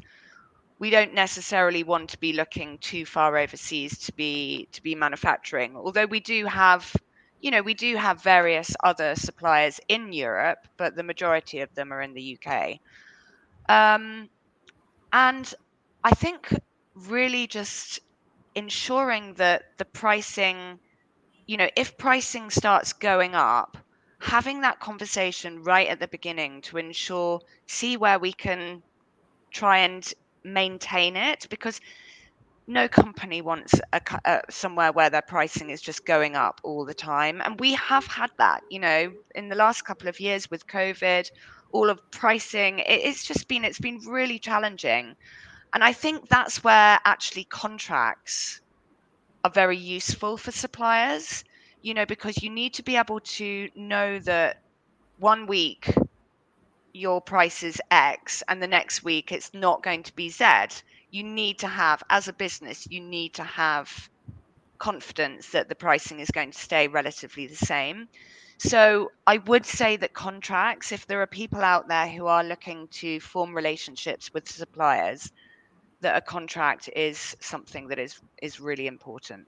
We 0.79 0.89
don't 0.89 1.13
necessarily 1.13 1.83
want 1.83 2.09
to 2.11 2.19
be 2.19 2.33
looking 2.33 2.77
too 2.79 3.05
far 3.05 3.37
overseas 3.37 3.97
to 3.99 4.13
be 4.13 4.67
to 4.73 4.83
be 4.83 4.95
manufacturing 4.95 5.75
although 5.77 6.05
we 6.05 6.19
do 6.19 6.45
have 6.45 6.95
you 7.41 7.51
know 7.51 7.61
we 7.61 7.73
do 7.73 7.95
have 7.95 8.21
various 8.21 8.75
other 8.83 9.15
suppliers 9.15 9.79
in 9.87 10.11
Europe 10.13 10.59
but 10.77 10.95
the 10.95 11.03
majority 11.03 11.61
of 11.61 11.73
them 11.75 11.93
are 11.93 12.01
in 12.01 12.13
the 12.13 12.37
UK 12.37 12.79
um, 13.69 14.29
and 15.13 15.53
I 16.03 16.11
think 16.11 16.53
really 16.95 17.47
just 17.47 17.99
ensuring 18.55 19.35
that 19.35 19.77
the 19.77 19.85
pricing 19.85 20.79
you 21.47 21.57
know 21.57 21.69
if 21.75 21.97
pricing 21.97 22.49
starts 22.49 22.93
going 22.93 23.35
up 23.35 23.77
having 24.25 24.61
that 24.61 24.79
conversation 24.79 25.63
right 25.63 25.87
at 25.87 25.99
the 25.99 26.07
beginning 26.07 26.61
to 26.61 26.77
ensure 26.77 27.39
see 27.67 27.95
where 27.97 28.19
we 28.19 28.33
can 28.33 28.81
try 29.51 29.79
and 29.79 30.13
maintain 30.43 31.15
it 31.15 31.47
because 31.49 31.79
no 32.67 32.87
company 32.87 33.41
wants 33.41 33.79
a, 33.93 34.01
uh, 34.25 34.39
somewhere 34.49 34.91
where 34.91 35.09
their 35.11 35.21
pricing 35.21 35.69
is 35.69 35.81
just 35.81 36.05
going 36.05 36.35
up 36.35 36.59
all 36.63 36.85
the 36.85 36.93
time. 36.95 37.41
And 37.45 37.59
we 37.59 37.73
have 37.75 38.05
had 38.07 38.31
that 38.39 38.63
you 38.69 38.79
know 38.79 39.13
in 39.35 39.49
the 39.49 39.55
last 39.55 39.83
couple 39.85 40.07
of 40.07 40.19
years 40.19 40.49
with 40.49 40.67
covid 40.67 41.29
all 41.71 41.89
of 41.89 41.99
pricing 42.11 42.79
it, 42.79 43.01
it's 43.07 43.23
just 43.25 43.47
been 43.47 43.63
it's 43.63 43.79
been 43.79 43.99
really 44.07 44.39
challenging. 44.39 45.15
And 45.73 45.83
i 45.83 45.93
think 45.93 46.29
that's 46.29 46.63
where 46.63 46.99
actually 47.05 47.45
contracts 47.45 48.61
are 49.43 49.51
very 49.51 49.77
useful 49.77 50.37
for 50.37 50.51
suppliers 50.51 51.43
you 51.85 51.93
know 51.93 52.05
because 52.05 52.41
you 52.41 52.49
need 52.49 52.73
to 52.73 52.81
be 52.81 52.95
able 52.95 53.19
to 53.19 53.69
know 53.75 54.17
that 54.17 54.59
one 55.19 55.45
week 55.45 55.93
your 56.93 57.21
price 57.21 57.61
is 57.61 57.79
X 57.91 58.41
and 58.47 58.61
the 58.61 58.67
next 58.67 59.03
week 59.03 59.31
it's 59.31 59.53
not 59.53 59.83
going 59.83 60.01
to 60.01 60.15
be 60.15 60.29
Z. 60.29 60.45
You 61.11 61.23
need 61.23 61.59
to 61.59 61.67
have, 61.67 62.01
as 62.09 62.27
a 62.27 62.33
business, 62.33 62.87
you 62.89 63.01
need 63.01 63.33
to 63.33 63.43
have 63.43 64.09
confidence 64.79 65.49
that 65.49 65.69
the 65.69 65.75
pricing 65.75 66.19
is 66.19 66.31
going 66.31 66.51
to 66.51 66.57
stay 66.57 66.87
relatively 66.87 67.45
the 67.47 67.55
same. 67.55 68.07
So 68.57 69.11
I 69.27 69.37
would 69.37 69.65
say 69.65 69.95
that 69.97 70.13
contracts, 70.13 70.91
if 70.91 71.05
there 71.05 71.21
are 71.21 71.27
people 71.27 71.61
out 71.61 71.87
there 71.87 72.07
who 72.07 72.25
are 72.25 72.43
looking 72.43 72.87
to 72.87 73.19
form 73.19 73.53
relationships 73.53 74.33
with 74.33 74.49
suppliers, 74.49 75.31
that 76.01 76.15
a 76.15 76.21
contract 76.21 76.89
is 76.95 77.35
something 77.41 77.87
that 77.89 77.99
is 77.99 78.19
is 78.41 78.59
really 78.59 78.87
important. 78.87 79.45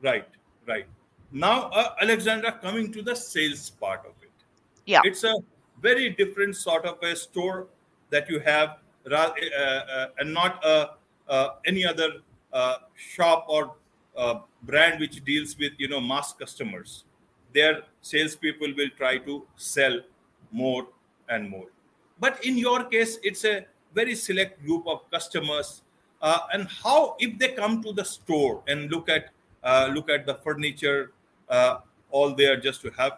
Right, 0.00 0.24
right. 0.68 0.86
Now, 1.32 1.70
uh, 1.70 1.94
Alexandra, 2.00 2.52
coming 2.52 2.92
to 2.92 3.02
the 3.02 3.14
sales 3.14 3.70
part 3.70 4.00
of 4.00 4.12
it. 4.22 4.30
Yeah. 4.86 5.00
It's 5.04 5.24
a 5.24 5.34
very 5.82 6.10
different 6.10 6.56
sort 6.56 6.84
of 6.84 7.02
a 7.02 7.14
store 7.16 7.66
that 8.10 8.28
you 8.28 8.40
have, 8.40 8.78
uh, 9.10 9.14
uh, 9.14 10.06
and 10.18 10.32
not 10.32 10.64
uh, 10.64 10.88
uh, 11.28 11.48
any 11.66 11.84
other 11.84 12.08
uh, 12.52 12.76
shop 12.94 13.46
or 13.48 13.74
uh, 14.16 14.40
brand 14.62 15.00
which 15.00 15.22
deals 15.24 15.56
with 15.58 15.72
you 15.78 15.88
know 15.88 16.00
mass 16.00 16.32
customers. 16.32 17.04
Their 17.54 17.82
salespeople 18.02 18.74
will 18.76 18.90
try 18.96 19.18
to 19.18 19.46
sell 19.56 20.00
more 20.50 20.86
and 21.28 21.48
more. 21.48 21.66
But 22.20 22.44
in 22.44 22.56
your 22.56 22.84
case, 22.84 23.18
it's 23.22 23.44
a 23.44 23.66
very 23.94 24.14
select 24.14 24.64
group 24.64 24.86
of 24.86 25.10
customers. 25.10 25.82
Uh, 26.20 26.40
and 26.52 26.66
how 26.82 27.14
if 27.20 27.38
they 27.38 27.48
come 27.48 27.82
to 27.82 27.92
the 27.92 28.04
store 28.04 28.62
and 28.66 28.90
look 28.90 29.08
at 29.08 29.30
look 29.92 30.08
at 30.10 30.26
the 30.26 30.34
furniture, 30.34 31.12
uh, 31.48 31.78
all 32.10 32.34
there 32.34 32.56
just 32.56 32.80
to 32.82 32.90
have 32.90 33.12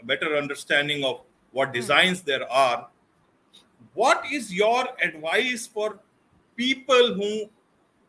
a 0.00 0.04
better 0.04 0.36
understanding 0.36 1.04
of 1.04 1.20
what 1.52 1.72
designs 1.72 2.22
there 2.22 2.50
are. 2.50 2.88
What 3.94 4.24
is 4.30 4.52
your 4.52 4.86
advice 5.02 5.66
for 5.66 5.98
people 6.56 7.14
who 7.14 7.48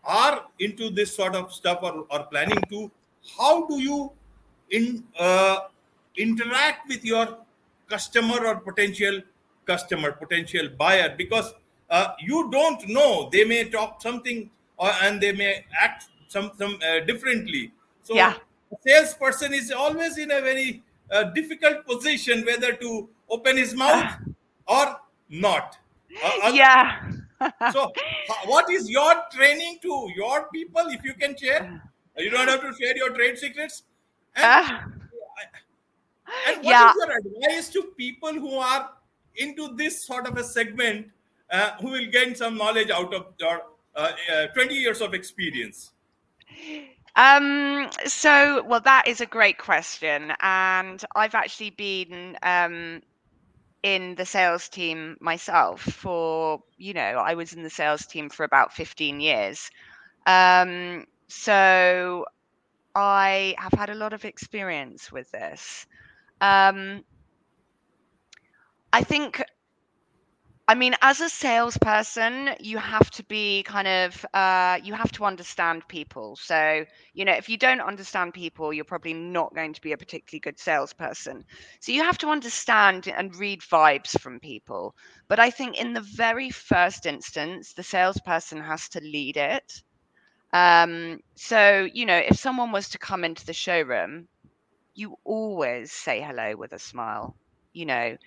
are 0.04 0.46
into 0.60 0.90
this 0.90 1.16
sort 1.16 1.36
of 1.36 1.54
stuff 1.54 1.80
or 1.82 2.06
are 2.10 2.26
planning 2.26 2.62
to? 2.70 2.92
How 3.38 3.66
do 3.68 3.80
you 3.80 4.12
in 4.70 5.04
uh, 5.20 5.60
interact 6.18 6.88
with 6.90 7.06
your 7.06 7.38
customer 7.90 8.46
or 8.46 8.56
potential 8.56 9.22
customer, 9.66 10.12
potential 10.12 10.70
buyer? 10.78 11.14
Because 11.16 11.54
uh, 11.90 12.10
you 12.20 12.50
don't 12.52 12.88
know, 12.88 13.30
they 13.32 13.46
may 13.46 13.70
talk 13.70 14.02
something 14.02 14.50
or, 14.78 14.92
and 15.04 15.22
they 15.22 15.32
may 15.32 15.66
act 15.80 16.06
some 16.28 16.52
some 16.58 16.78
uh, 16.88 17.00
differently. 17.06 17.72
So 18.06 18.14
Yeah. 18.14 18.36
a 18.72 18.76
salesperson 18.88 19.54
is 19.54 19.72
always 19.72 20.18
in 20.20 20.32
a 20.32 20.40
very 20.42 20.84
uh, 21.12 21.24
difficult 21.36 21.86
position 21.88 22.46
whether 22.46 22.74
to 22.74 23.10
open 23.30 23.58
his 23.58 23.74
mouth 23.74 24.14
or 24.68 24.98
not. 25.30 25.78
Uh, 26.24 26.32
uh, 26.44 26.52
yeah. 26.54 27.02
so, 27.74 27.92
what 28.46 28.70
is 28.70 28.90
your 28.90 29.14
training 29.32 29.80
to 29.82 30.10
your 30.16 30.48
people? 30.54 30.84
If 30.88 31.04
you 31.04 31.14
can 31.16 31.36
share, 31.36 31.82
you 32.18 32.30
don't 32.30 32.48
have 32.48 32.62
to 32.62 32.74
share 32.80 32.96
your 32.96 33.10
trade 33.10 33.38
secrets. 33.38 33.84
And, 34.36 34.46
Uh, 34.46 34.80
and 36.48 36.58
what 36.58 36.66
is 36.66 36.66
yeah. 36.66 36.94
your 36.96 37.18
advice 37.18 37.70
to 37.70 37.84
people 37.98 38.34
who 38.34 38.58
are 38.58 38.92
into 39.36 39.76
this 39.76 40.06
sort 40.06 40.28
of 40.28 40.38
a 40.38 40.44
segment, 40.44 41.08
uh, 41.52 41.72
who 41.82 41.90
will 41.92 42.10
gain 42.12 42.36
some 42.36 42.58
knowledge 42.58 42.90
out 42.90 43.14
of 43.14 43.34
your 43.40 43.64
uh, 43.96 44.12
uh, 44.32 44.48
20 44.48 44.76
years 44.76 45.02
of 45.02 45.14
experience? 45.14 45.92
Um, 47.16 47.90
so, 48.06 48.64
well, 48.64 48.82
that 48.82 49.08
is 49.08 49.22
a 49.22 49.26
great 49.26 49.58
question. 49.58 50.34
And 50.42 51.04
I've 51.16 51.36
actually 51.36 51.72
been 51.72 52.38
um, 52.44 53.02
in 53.84 54.16
the 54.16 54.26
sales 54.26 54.70
team 54.70 55.18
myself 55.22 55.82
for, 55.82 56.62
you 56.78 56.94
know, 56.94 57.02
I 57.02 57.36
was 57.36 57.54
in 57.54 57.64
the 57.64 57.70
sales 57.70 58.06
team 58.06 58.30
for 58.30 58.44
about 58.44 58.74
15 58.74 59.20
years. 59.22 59.70
Um, 60.26 61.06
so 61.28 62.26
I 62.96 63.56
have 63.58 63.74
had 63.74 63.90
a 63.90 63.96
lot 63.96 64.14
of 64.14 64.26
experience 64.26 65.12
with 65.12 65.32
this. 65.32 65.86
Um, 66.42 67.04
I 68.94 69.04
think 69.04 69.44
I 70.68 70.74
mean, 70.74 70.96
as 71.02 71.22
a 71.22 71.30
salesperson, 71.30 72.50
you 72.60 72.80
have 72.80 73.12
to 73.12 73.24
be 73.26 73.62
kind 73.64 73.88
of, 73.88 74.26
uh, 74.34 74.80
you 74.84 74.96
have 74.96 75.12
to 75.12 75.26
understand 75.26 75.88
people. 75.88 76.36
So, 76.38 76.86
you 77.14 77.24
know, 77.24 77.34
if 77.34 77.50
you 77.50 77.58
don't 77.58 77.82
understand 77.82 78.34
people, 78.34 78.74
you're 78.74 78.84
probably 78.84 79.14
not 79.14 79.54
going 79.54 79.74
to 79.74 79.82
be 79.82 79.92
a 79.92 79.98
particularly 79.98 80.40
good 80.40 80.58
salesperson. 80.58 81.44
So 81.82 81.92
you 81.92 82.04
have 82.04 82.18
to 82.20 82.30
understand 82.30 83.08
and 83.08 83.36
read 83.36 83.62
vibes 83.62 84.20
from 84.20 84.40
people. 84.40 84.96
But 85.28 85.40
I 85.40 85.52
think 85.52 85.80
in 85.80 85.94
the 85.94 86.02
very 86.02 86.50
first 86.50 87.06
instance, 87.06 87.74
the 87.74 87.84
salesperson 87.84 88.60
has 88.62 88.90
to 88.90 89.02
lead 89.02 89.38
it. 89.38 89.84
Um, 90.52 91.20
so, 91.36 91.88
you 91.94 92.08
know, 92.08 92.18
if 92.18 92.40
someone 92.40 92.72
was 92.72 92.90
to 92.90 92.98
come 92.98 93.24
into 93.24 93.46
the 93.46 93.54
showroom, 93.54 94.28
you 94.96 95.18
always 95.26 95.92
say 95.92 96.22
hello 96.22 96.56
with 96.56 96.74
a 96.74 96.80
smile, 96.80 97.36
you 97.74 97.86
know 97.86 98.18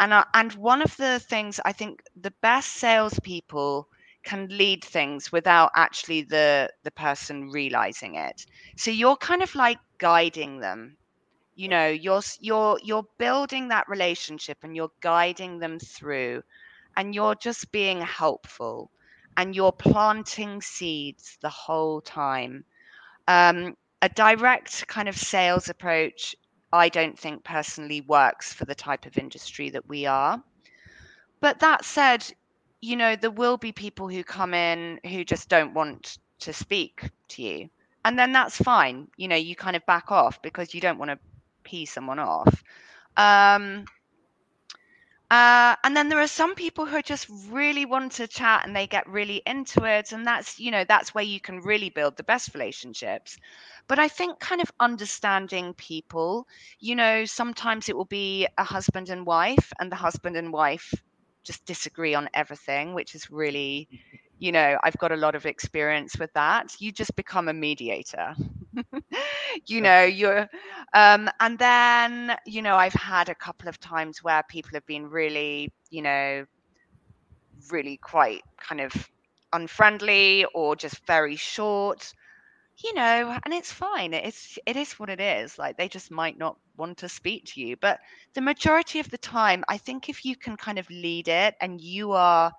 and 0.00 0.12
and 0.34 0.52
one 0.54 0.82
of 0.82 0.96
the 0.96 1.18
things 1.20 1.60
I 1.64 1.72
think 1.72 2.02
the 2.16 2.32
best 2.42 2.74
salespeople 2.74 3.88
can 4.24 4.48
lead 4.48 4.84
things 4.84 5.32
without 5.32 5.70
actually 5.76 6.22
the 6.22 6.70
the 6.82 6.90
person 6.92 7.50
realizing 7.50 8.14
it. 8.16 8.46
So 8.76 8.90
you're 8.90 9.16
kind 9.16 9.42
of 9.42 9.54
like 9.54 9.78
guiding 9.98 10.60
them. 10.60 10.96
You 11.54 11.68
know, 11.68 11.88
you're 11.88 12.22
you're 12.40 12.78
you're 12.82 13.06
building 13.18 13.68
that 13.68 13.88
relationship 13.88 14.58
and 14.62 14.76
you're 14.76 14.92
guiding 15.00 15.58
them 15.58 15.78
through, 15.78 16.42
and 16.96 17.14
you're 17.14 17.34
just 17.34 17.72
being 17.72 18.00
helpful, 18.00 18.90
and 19.36 19.54
you're 19.54 19.72
planting 19.72 20.60
seeds 20.62 21.38
the 21.42 21.50
whole 21.50 22.00
time. 22.00 22.64
Um, 23.28 23.76
a 24.02 24.08
direct 24.08 24.86
kind 24.88 25.08
of 25.08 25.16
sales 25.16 25.68
approach 25.68 26.34
I 26.72 26.88
don't 26.88 27.18
think 27.18 27.44
personally 27.44 28.00
works 28.00 28.52
for 28.52 28.64
the 28.64 28.74
type 28.74 29.06
of 29.06 29.18
industry 29.18 29.70
that 29.70 29.88
we 29.88 30.06
are. 30.06 30.42
But 31.40 31.60
that 31.60 31.84
said, 31.84 32.24
you 32.80 32.96
know, 32.96 33.16
there 33.16 33.30
will 33.30 33.56
be 33.56 33.72
people 33.72 34.08
who 34.08 34.24
come 34.24 34.54
in 34.54 35.00
who 35.06 35.24
just 35.24 35.48
don't 35.48 35.74
want 35.74 36.18
to 36.40 36.52
speak 36.52 37.10
to 37.28 37.42
you. 37.42 37.68
And 38.04 38.18
then 38.18 38.32
that's 38.32 38.56
fine. 38.56 39.08
You 39.16 39.28
know, 39.28 39.36
you 39.36 39.54
kind 39.54 39.76
of 39.76 39.86
back 39.86 40.10
off 40.10 40.40
because 40.42 40.74
you 40.74 40.80
don't 40.80 40.98
want 40.98 41.10
to 41.10 41.18
pee 41.62 41.86
someone 41.86 42.18
off. 42.18 42.62
Um, 43.16 43.84
uh, 45.32 45.76
and 45.82 45.96
then 45.96 46.10
there 46.10 46.20
are 46.20 46.28
some 46.28 46.54
people 46.54 46.86
who 46.86 47.02
just 47.02 47.26
really 47.48 47.86
want 47.86 48.12
to 48.12 48.28
chat 48.28 48.66
and 48.66 48.76
they 48.76 48.86
get 48.86 49.08
really 49.08 49.42
into 49.46 49.84
it. 49.84 50.12
And 50.12 50.26
that's, 50.26 50.60
you 50.60 50.70
know, 50.70 50.84
that's 50.84 51.14
where 51.14 51.24
you 51.24 51.40
can 51.40 51.60
really 51.62 51.88
build 51.88 52.16
the 52.16 52.22
best 52.24 52.54
relationships. 52.54 53.38
But 53.88 53.98
I 53.98 54.08
think 54.08 54.40
kind 54.40 54.60
of 54.60 54.70
understanding 54.80 55.74
people, 55.74 56.46
you 56.80 56.94
know, 56.96 57.24
sometimes 57.24 57.88
it 57.88 57.96
will 57.96 58.04
be 58.04 58.46
a 58.58 58.64
husband 58.64 59.08
and 59.08 59.26
wife, 59.26 59.72
and 59.80 59.90
the 59.90 59.96
husband 59.96 60.36
and 60.36 60.52
wife 60.52 60.92
just 61.44 61.64
disagree 61.64 62.14
on 62.14 62.28
everything, 62.34 62.94
which 62.94 63.14
is 63.14 63.30
really, 63.30 63.88
you 64.42 64.50
know, 64.50 64.76
I've 64.82 64.98
got 64.98 65.12
a 65.12 65.16
lot 65.16 65.36
of 65.36 65.46
experience 65.46 66.18
with 66.18 66.32
that. 66.32 66.74
You 66.80 66.90
just 66.90 67.14
become 67.14 67.46
a 67.46 67.52
mediator. 67.52 68.34
you 69.66 69.80
know, 69.80 70.02
you're, 70.02 70.48
um, 70.94 71.30
and 71.38 71.56
then, 71.56 72.36
you 72.44 72.60
know, 72.60 72.74
I've 72.74 72.92
had 72.92 73.28
a 73.28 73.36
couple 73.36 73.68
of 73.68 73.78
times 73.78 74.24
where 74.24 74.42
people 74.48 74.70
have 74.74 74.84
been 74.84 75.08
really, 75.08 75.72
you 75.90 76.02
know, 76.02 76.44
really 77.70 77.98
quite 77.98 78.42
kind 78.60 78.80
of 78.80 78.92
unfriendly 79.52 80.44
or 80.54 80.74
just 80.74 81.06
very 81.06 81.36
short 81.36 82.12
you 82.82 82.94
know 82.94 83.38
and 83.44 83.54
it's 83.54 83.70
fine 83.70 84.14
it's 84.14 84.58
it 84.66 84.76
is 84.76 84.94
what 84.94 85.10
it 85.10 85.20
is 85.20 85.58
like 85.58 85.76
they 85.76 85.88
just 85.88 86.10
might 86.10 86.38
not 86.38 86.56
want 86.78 86.96
to 86.96 87.08
speak 87.08 87.44
to 87.44 87.60
you 87.60 87.76
but 87.76 88.00
the 88.34 88.40
majority 88.40 88.98
of 88.98 89.08
the 89.10 89.18
time 89.18 89.62
i 89.68 89.76
think 89.76 90.08
if 90.08 90.24
you 90.24 90.34
can 90.34 90.56
kind 90.56 90.78
of 90.78 90.88
lead 90.90 91.28
it 91.28 91.54
and 91.60 91.80
you 91.80 92.12
are 92.12 92.50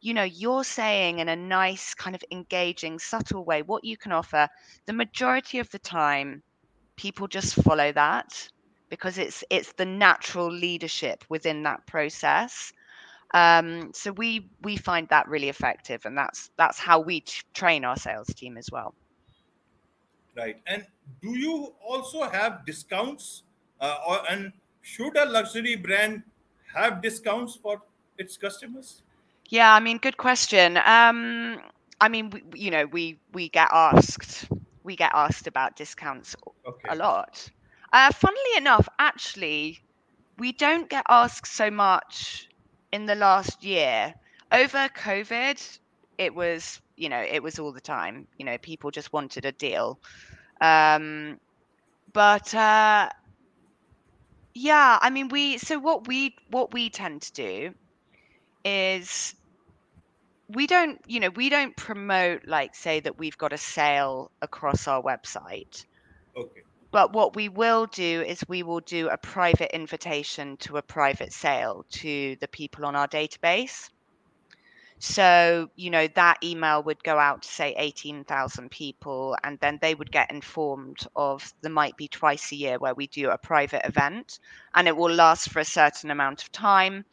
you 0.00 0.14
know 0.14 0.24
you're 0.24 0.64
saying 0.64 1.18
in 1.18 1.28
a 1.28 1.36
nice 1.36 1.94
kind 1.94 2.14
of 2.14 2.22
engaging 2.30 2.98
subtle 2.98 3.44
way 3.44 3.62
what 3.62 3.84
you 3.84 3.96
can 3.96 4.12
offer 4.12 4.48
the 4.86 4.92
majority 4.92 5.58
of 5.58 5.70
the 5.70 5.78
time 5.80 6.42
people 6.96 7.26
just 7.26 7.54
follow 7.62 7.92
that 7.92 8.48
because 8.90 9.18
it's 9.18 9.44
it's 9.50 9.72
the 9.74 9.84
natural 9.84 10.50
leadership 10.50 11.24
within 11.28 11.62
that 11.62 11.86
process 11.86 12.72
um, 13.34 13.90
so 13.92 14.10
we 14.12 14.48
we 14.62 14.76
find 14.76 15.06
that 15.10 15.28
really 15.28 15.48
effective 15.50 16.00
and 16.06 16.16
that's 16.16 16.50
that's 16.56 16.78
how 16.78 16.98
we 16.98 17.20
t- 17.20 17.42
train 17.54 17.84
our 17.84 17.96
sales 17.96 18.28
team 18.28 18.56
as 18.56 18.70
well 18.72 18.94
Right. 20.36 20.62
And 20.66 20.86
do 21.20 21.36
you 21.36 21.74
also 21.84 22.22
have 22.22 22.64
discounts? 22.64 23.42
Uh, 23.80 23.96
or, 24.06 24.20
and 24.30 24.52
should 24.82 25.16
a 25.16 25.24
luxury 25.24 25.74
brand 25.74 26.22
have 26.74 27.02
discounts 27.02 27.56
for 27.56 27.82
its 28.16 28.36
customers? 28.36 29.02
Yeah, 29.48 29.72
I 29.74 29.80
mean, 29.80 29.98
good 29.98 30.16
question. 30.16 30.76
Um, 30.78 31.60
I 32.00 32.08
mean, 32.08 32.30
we, 32.30 32.42
you 32.54 32.70
know, 32.70 32.86
we 32.86 33.20
we 33.32 33.48
get 33.48 33.68
asked 33.72 34.48
we 34.82 34.96
get 34.96 35.12
asked 35.14 35.46
about 35.46 35.76
discounts 35.76 36.36
Okay. 36.66 36.88
a 36.88 36.96
lot. 36.96 37.48
Uh, 37.92 38.10
funnily 38.12 38.56
enough, 38.56 38.88
actually, 38.98 39.78
we 40.38 40.52
don't 40.52 40.88
get 40.88 41.04
asked 41.08 41.52
so 41.52 41.70
much 41.70 42.48
in 42.92 43.06
the 43.06 43.14
last 43.14 43.64
year. 43.64 44.14
Over 44.52 44.88
COVID, 44.88 45.78
it 46.18 46.34
was 46.34 46.80
you 46.96 47.08
know 47.08 47.20
it 47.20 47.42
was 47.42 47.58
all 47.58 47.72
the 47.72 47.80
time. 47.80 48.28
You 48.38 48.46
know, 48.46 48.58
people 48.58 48.90
just 48.90 49.12
wanted 49.12 49.44
a 49.46 49.52
deal. 49.52 50.00
Um, 50.60 51.38
but 52.12 52.54
uh, 52.54 53.08
yeah, 54.54 54.98
I 55.00 55.10
mean, 55.10 55.28
we 55.28 55.58
so 55.58 55.78
what 55.78 56.06
we 56.06 56.34
what 56.50 56.72
we 56.72 56.90
tend 56.90 57.22
to 57.22 57.32
do 57.32 57.74
is 58.64 59.34
we 60.48 60.66
don't 60.66 61.00
you 61.06 61.20
know 61.20 61.30
we 61.30 61.48
don't 61.48 61.76
promote 61.76 62.46
like 62.46 62.74
say 62.74 63.00
that 63.00 63.18
we've 63.18 63.38
got 63.38 63.52
a 63.52 63.58
sale 63.58 64.30
across 64.42 64.88
our 64.88 65.02
website. 65.02 65.84
Okay. 66.36 66.62
but 66.90 67.12
what 67.12 67.34
we 67.34 67.48
will 67.48 67.86
do 67.86 68.22
is 68.22 68.42
we 68.48 68.62
will 68.62 68.80
do 68.80 69.08
a 69.08 69.16
private 69.16 69.74
invitation 69.74 70.56
to 70.58 70.76
a 70.76 70.82
private 70.82 71.32
sale 71.32 71.84
to 71.90 72.36
the 72.40 72.48
people 72.48 72.86
on 72.86 72.94
our 72.96 73.08
database. 73.08 73.90
So 75.00 75.68
you 75.76 75.90
know 75.90 76.08
that 76.14 76.38
email 76.42 76.82
would 76.82 77.04
go 77.04 77.18
out 77.18 77.42
to 77.42 77.48
say 77.48 77.74
18,000 77.76 78.70
people 78.70 79.36
and 79.44 79.58
then 79.60 79.78
they 79.80 79.94
would 79.94 80.10
get 80.10 80.30
informed 80.30 81.06
of 81.14 81.52
there 81.60 81.70
might 81.70 81.96
be 81.96 82.08
twice 82.08 82.50
a 82.52 82.56
year 82.56 82.78
where 82.78 82.94
we 82.94 83.06
do 83.06 83.30
a 83.30 83.38
private 83.38 83.86
event 83.86 84.40
and 84.74 84.88
it 84.88 84.96
will 84.96 85.12
last 85.12 85.50
for 85.50 85.60
a 85.60 85.64
certain 85.64 86.10
amount 86.10 86.42
of 86.42 86.52
time 86.52 87.04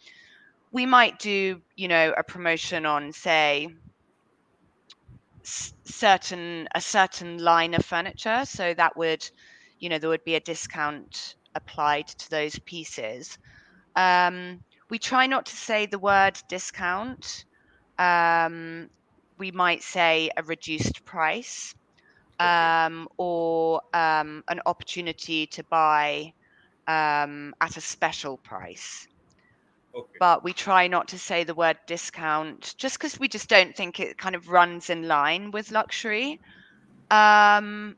we 0.76 0.86
might 0.86 1.18
do 1.20 1.62
you 1.78 1.88
know 1.88 2.14
a 2.18 2.24
promotion 2.24 2.86
on 2.86 3.14
say 3.14 3.70
certain 5.44 6.68
a 6.76 6.82
certain 6.82 7.38
line 7.38 7.74
of 7.74 7.86
furniture. 7.86 8.42
So 8.44 8.74
that 8.74 8.98
would 8.98 9.24
you 9.80 9.88
know 9.90 9.98
there 10.00 10.10
would 10.10 10.26
be 10.26 10.36
a 10.36 10.42
discount 10.42 11.36
applied 11.56 12.08
to 12.08 12.30
those 12.30 12.60
pieces. 12.60 13.38
Um, 13.96 14.60
we 14.90 15.00
try 15.00 15.28
not 15.28 15.46
to 15.46 15.56
say 15.56 15.86
the 15.86 15.98
word 15.98 16.38
discount. 16.50 17.46
Um, 17.98 18.90
we 19.38 19.52
might 19.52 19.82
say 19.82 20.30
a 20.36 20.44
reduced 20.44 21.06
price 21.06 21.74
um, 22.40 23.08
or 23.18 23.82
um, 23.94 24.44
an 24.50 24.60
opportunity 24.66 25.48
to 25.48 25.64
buy 25.64 26.34
um, 26.88 27.54
at 27.62 27.78
a 27.78 27.82
special 27.82 28.38
price 28.38 29.08
Okay. 29.95 30.17
but 30.19 30.43
we 30.43 30.51
try 30.51 30.88
not 30.88 31.08
to 31.10 31.19
say 31.19 31.43
the 31.43 31.53
word 31.53 31.77
discount 31.88 32.75
just 32.77 32.97
because 32.97 33.17
we 33.17 33.29
just 33.29 33.47
don't 33.47 33.75
think 33.75 33.99
it 33.99 34.17
kind 34.17 34.36
of 34.36 34.49
runs 34.49 34.89
in 34.89 35.08
line 35.08 35.51
with 35.51 35.71
luxury. 35.71 36.39
Um, 37.10 37.95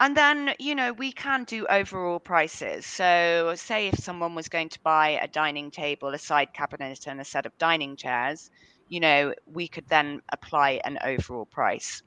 and 0.00 0.16
then, 0.16 0.54
you 0.58 0.74
know, 0.74 0.92
we 0.92 1.12
can 1.12 1.44
do 1.44 1.66
overall 1.66 2.18
prices. 2.18 2.86
So, 2.86 3.54
say 3.56 3.88
if 3.88 3.98
someone 3.98 4.34
was 4.34 4.48
going 4.48 4.70
to 4.70 4.80
buy 4.82 5.10
a 5.10 5.28
dining 5.28 5.70
table, 5.70 6.08
a 6.08 6.18
side 6.18 6.52
cabinet, 6.54 7.06
and 7.06 7.20
a 7.20 7.24
set 7.24 7.46
of 7.46 7.56
dining 7.58 7.96
chairs, 7.96 8.50
you 8.88 9.00
know, 9.00 9.34
we 9.46 9.68
could 9.68 9.86
then 9.88 10.20
apply 10.32 10.80
an 10.84 10.98
overall 11.04 11.46
price. 11.46 12.02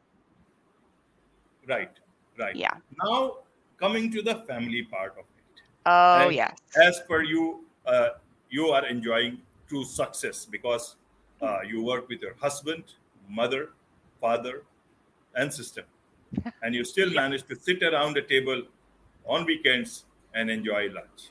Right, 1.67 1.91
right. 2.37 2.55
Yeah. 2.55 2.73
Now, 3.03 3.37
coming 3.79 4.11
to 4.11 4.21
the 4.21 4.35
family 4.47 4.83
part 4.91 5.13
of 5.13 5.25
it. 5.37 5.61
Oh, 5.85 6.27
And 6.27 6.35
yes. 6.35 6.57
As 6.75 7.01
per 7.07 7.23
you, 7.23 7.65
uh, 7.85 8.09
you 8.55 8.67
are 8.77 8.85
enjoying 8.85 9.37
true 9.67 9.83
success 9.83 10.45
because 10.45 10.95
uh, 11.41 11.59
you 11.69 11.83
work 11.83 12.07
with 12.07 12.21
your 12.21 12.35
husband, 12.41 12.83
mother, 13.29 13.69
father, 14.21 14.63
and 15.35 15.53
sister, 15.53 15.83
and 16.63 16.73
you 16.73 16.83
still 16.83 17.11
manage 17.11 17.43
to 17.47 17.55
sit 17.55 17.83
around 17.83 18.17
a 18.17 18.21
table 18.21 18.61
on 19.25 19.45
weekends 19.45 20.05
and 20.33 20.49
enjoy 20.49 20.83
lunch. 20.99 21.29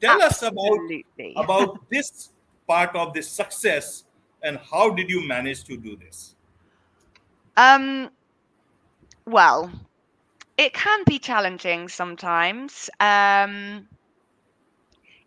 Tell 0.00 0.22
us 0.22 0.42
about 0.42 0.78
about 1.36 1.90
this 1.90 2.30
part 2.66 2.96
of 2.96 3.12
this 3.12 3.28
success 3.28 4.04
and 4.42 4.58
how 4.70 4.90
did 4.90 5.10
you 5.10 5.26
manage 5.26 5.64
to 5.64 5.76
do 5.76 5.96
this? 5.96 6.36
Um, 7.56 8.10
well, 9.26 9.70
it 10.56 10.72
can 10.72 11.04
be 11.04 11.18
challenging 11.18 11.88
sometimes. 11.88 12.88
Um, 13.00 13.86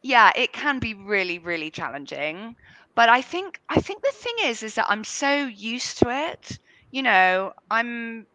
yeah, 0.04 0.32
it 0.36 0.54
can 0.54 0.80
be 0.80 0.94
really, 0.96 1.40
really 1.40 1.72
challenging. 1.72 2.56
But 2.96 3.10
I 3.10 3.22
think 3.22 3.62
I 3.70 3.82
think 3.82 4.04
the 4.04 4.14
thing 4.14 4.36
is 4.50 4.64
is 4.64 4.76
that 4.76 4.88
I'm 4.90 5.06
so 5.06 5.46
used 5.48 6.00
to 6.00 6.10
it. 6.10 6.60
You 6.92 7.04
know, 7.04 7.54
I'm 7.72 8.28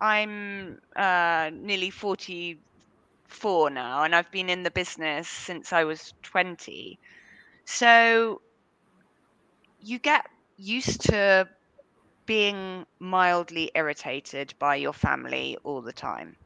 I'm 0.00 0.80
uh, 0.96 1.50
nearly 1.54 1.90
44 1.90 3.70
now, 3.70 4.04
and 4.04 4.14
I've 4.14 4.30
been 4.32 4.50
in 4.50 4.62
the 4.64 4.70
business 4.70 5.28
since 5.28 5.72
I 5.72 5.84
was 5.84 6.14
20. 6.22 7.00
So 7.64 8.42
you 9.80 9.98
get 9.98 10.26
used 10.56 11.02
to 11.02 11.48
being 12.26 12.86
mildly 13.00 13.70
irritated 13.74 14.54
by 14.58 14.76
your 14.76 14.92
family 14.92 15.56
all 15.64 15.82
the 15.82 15.92
time. 15.92 16.36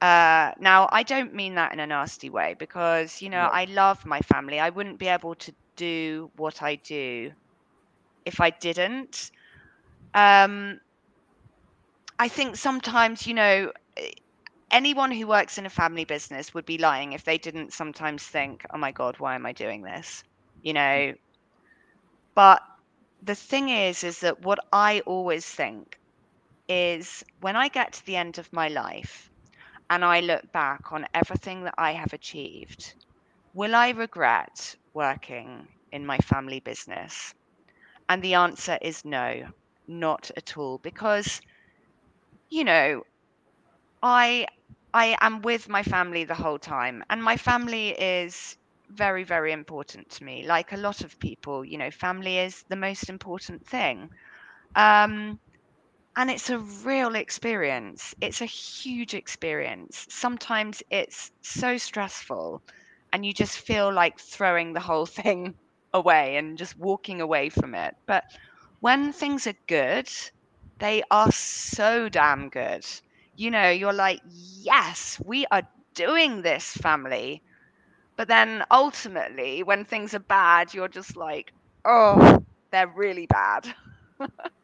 Uh, 0.00 0.52
now, 0.58 0.88
I 0.92 1.02
don't 1.02 1.34
mean 1.34 1.54
that 1.54 1.72
in 1.72 1.80
a 1.80 1.86
nasty 1.86 2.28
way 2.30 2.54
because, 2.58 3.20
you 3.22 3.30
know, 3.30 3.38
No. 3.38 3.50
I 3.50 3.64
love 3.64 4.04
my 4.04 4.20
family. 4.20 4.60
I 4.60 4.70
wouldn't 4.70 4.98
be 4.98 5.08
able 5.08 5.34
to 5.36 5.54
do 5.76 6.30
what 6.36 6.62
I 6.62 6.76
do 6.76 7.32
if 8.24 8.40
I 8.40 8.50
didn't. 8.50 9.30
Um, 10.14 10.80
I 12.18 12.28
think 12.28 12.56
sometimes, 12.56 13.26
you 13.26 13.34
know, 13.34 13.72
eh, 13.96 14.10
anyone 14.70 15.10
who 15.10 15.26
works 15.26 15.58
in 15.58 15.66
a 15.66 15.70
family 15.70 16.04
business 16.04 16.54
would 16.54 16.66
be 16.66 16.78
lying 16.78 17.12
if 17.12 17.24
they 17.24 17.38
didn't 17.38 17.72
sometimes 17.72 18.22
think, 18.24 18.64
oh 18.72 18.78
my 18.78 18.92
God, 18.92 19.18
why 19.18 19.34
am 19.34 19.46
I 19.46 19.52
doing 19.52 19.82
this? 19.82 20.24
You 20.62 20.74
know, 20.74 21.14
but 22.34 22.62
the 23.22 23.34
thing 23.34 23.68
is, 23.68 24.04
is 24.04 24.20
that 24.20 24.40
what 24.40 24.58
I 24.72 25.00
always 25.00 25.46
think 25.46 25.98
is 26.68 27.24
when 27.40 27.56
I 27.56 27.68
get 27.68 27.92
to 27.94 28.06
the 28.06 28.16
end 28.16 28.38
of 28.38 28.52
my 28.52 28.68
life 28.68 29.30
and 29.90 30.04
I 30.04 30.20
look 30.20 30.50
back 30.52 30.92
on 30.92 31.06
everything 31.14 31.64
that 31.64 31.74
I 31.78 31.92
have 31.92 32.12
achieved, 32.12 32.94
will 33.52 33.74
I 33.74 33.90
regret 33.90 34.76
working 34.94 35.68
in 35.92 36.06
my 36.06 36.18
family 36.18 36.60
business? 36.60 37.34
And 38.08 38.22
the 38.22 38.34
answer 38.34 38.78
is 38.82 39.04
no, 39.04 39.50
not 39.86 40.30
at 40.36 40.56
all, 40.56 40.78
because 40.78 41.40
you 42.50 42.64
know, 42.64 43.02
I 44.02 44.46
I 44.94 45.16
am 45.20 45.42
with 45.42 45.68
my 45.68 45.82
family 45.82 46.24
the 46.24 46.34
whole 46.34 46.58
time, 46.58 47.04
and 47.10 47.22
my 47.22 47.36
family 47.36 47.90
is 47.90 48.56
very 48.88 49.24
very 49.24 49.52
important 49.52 50.08
to 50.12 50.24
me. 50.24 50.46
Like 50.46 50.72
a 50.72 50.76
lot 50.78 51.02
of 51.04 51.18
people, 51.18 51.64
you 51.64 51.76
know, 51.78 51.90
family 51.90 52.38
is 52.38 52.64
the 52.68 52.76
most 52.76 53.08
important 53.10 53.66
thing. 53.66 54.08
Um, 54.74 55.40
and 56.16 56.30
it's 56.30 56.50
a 56.50 56.58
real 56.58 57.14
experience. 57.14 58.14
It's 58.20 58.40
a 58.40 58.46
huge 58.46 59.14
experience. 59.14 60.06
Sometimes 60.10 60.82
it's 60.90 61.30
so 61.42 61.78
stressful, 61.78 62.62
and 63.12 63.24
you 63.24 63.32
just 63.32 63.58
feel 63.58 63.92
like 63.92 64.18
throwing 64.18 64.72
the 64.72 64.80
whole 64.80 65.06
thing 65.20 65.54
away 65.92 66.36
and 66.36 66.58
just 66.58 66.76
walking 66.78 67.20
away 67.20 67.50
from 67.50 67.74
it. 67.74 67.94
But 68.06 68.24
when 68.80 69.12
things 69.12 69.46
are 69.46 69.56
good, 69.68 70.08
they 70.78 71.02
are 71.10 71.32
so 71.32 72.08
damn 72.08 72.48
good. 72.50 72.84
You 73.36 73.50
know, 73.50 73.70
you're 73.70 73.92
like, 73.92 74.20
yes, 74.24 75.20
we 75.24 75.46
are 75.50 75.62
doing 75.94 76.42
this, 76.42 76.72
family. 76.72 77.42
But 78.16 78.28
then 78.28 78.64
ultimately, 78.70 79.62
when 79.62 79.84
things 79.84 80.14
are 80.14 80.18
bad, 80.20 80.74
you're 80.74 80.88
just 80.88 81.16
like, 81.16 81.52
oh, 81.84 82.44
they're 82.72 82.92
really 82.94 83.26
bad. 83.26 83.74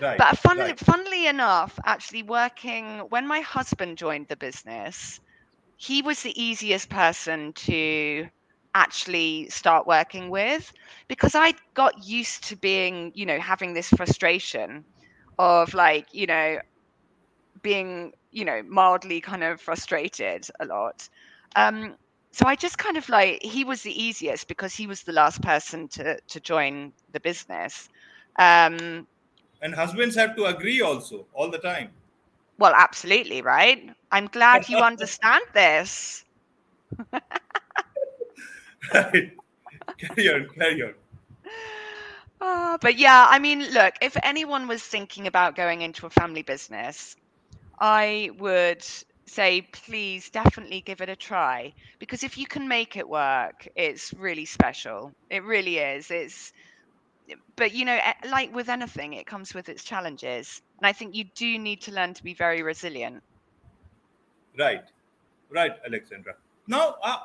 Right. 0.00 0.18
But 0.18 0.38
funnily, 0.38 0.74
right. 0.74 0.76
funnily 0.76 1.26
enough, 1.26 1.78
actually 1.84 2.22
working 2.22 3.00
when 3.10 3.26
my 3.26 3.40
husband 3.40 3.98
joined 3.98 4.28
the 4.28 4.36
business, 4.36 5.20
he 5.76 6.02
was 6.02 6.22
the 6.22 6.40
easiest 6.40 6.88
person 6.90 7.52
to 7.54 8.28
actually 8.74 9.48
start 9.50 9.86
working 9.86 10.30
with 10.30 10.72
because 11.08 11.34
I 11.34 11.54
got 11.74 12.06
used 12.06 12.48
to 12.48 12.56
being, 12.56 13.12
you 13.14 13.26
know, 13.26 13.38
having 13.40 13.74
this 13.74 13.88
frustration 13.90 14.84
of 15.38 15.74
like, 15.74 16.06
you 16.12 16.26
know, 16.26 16.58
being, 17.62 18.12
you 18.30 18.44
know, 18.44 18.62
mildly 18.68 19.20
kind 19.20 19.42
of 19.42 19.60
frustrated 19.60 20.46
a 20.60 20.66
lot. 20.66 21.08
Um, 21.56 21.96
so 22.32 22.46
I 22.46 22.54
just 22.56 22.78
kind 22.78 22.96
of 22.96 23.08
like 23.08 23.42
he 23.42 23.64
was 23.64 23.82
the 23.82 24.02
easiest 24.02 24.48
because 24.48 24.74
he 24.74 24.86
was 24.86 25.02
the 25.02 25.12
last 25.12 25.42
person 25.42 25.88
to 25.90 26.18
to 26.28 26.40
join 26.40 26.92
the 27.12 27.20
business. 27.20 27.88
Um, 28.38 29.06
And 29.62 29.74
husbands 29.74 30.14
have 30.16 30.36
to 30.36 30.44
agree 30.46 30.80
also 30.80 31.26
all 31.32 31.50
the 31.50 31.58
time. 31.58 31.90
Well, 32.58 32.72
absolutely, 32.74 33.42
right? 33.42 33.90
I'm 34.10 34.26
glad 34.26 34.68
you 34.68 34.78
understand 34.92 35.44
this. 35.54 36.24
Right. 38.94 39.32
carry 39.98 40.32
on, 40.32 40.48
carry 40.56 40.82
on. 40.82 40.94
Uh, 42.40 42.78
but 42.80 42.98
yeah, 42.98 43.26
I 43.28 43.38
mean, 43.38 43.70
look, 43.72 43.94
if 44.00 44.16
anyone 44.22 44.68
was 44.68 44.82
thinking 44.82 45.26
about 45.26 45.56
going 45.56 45.82
into 45.82 46.06
a 46.06 46.10
family 46.10 46.42
business, 46.42 47.16
I 47.80 48.30
would 48.38 48.84
say 49.26 49.62
please 49.72 50.30
definitely 50.30 50.82
give 50.82 51.00
it 51.00 51.08
a 51.08 51.16
try 51.16 51.72
because 51.98 52.22
if 52.22 52.38
you 52.38 52.46
can 52.46 52.68
make 52.68 52.96
it 52.96 53.08
work, 53.08 53.66
it's 53.74 54.14
really 54.14 54.44
special. 54.44 55.12
It 55.30 55.42
really 55.44 55.78
is. 55.78 56.10
It's 56.10 56.52
but 57.56 57.72
you 57.74 57.84
know, 57.84 57.98
like 58.30 58.54
with 58.54 58.68
anything, 58.68 59.14
it 59.14 59.26
comes 59.26 59.54
with 59.54 59.68
its 59.68 59.84
challenges. 59.84 60.62
And 60.78 60.86
I 60.86 60.92
think 60.92 61.14
you 61.14 61.24
do 61.34 61.58
need 61.58 61.80
to 61.82 61.92
learn 61.92 62.14
to 62.14 62.22
be 62.22 62.34
very 62.34 62.62
resilient. 62.62 63.22
Right, 64.58 64.84
right, 65.50 65.72
Alexandra. 65.84 66.34
Now, 66.66 66.96
uh, 67.02 67.18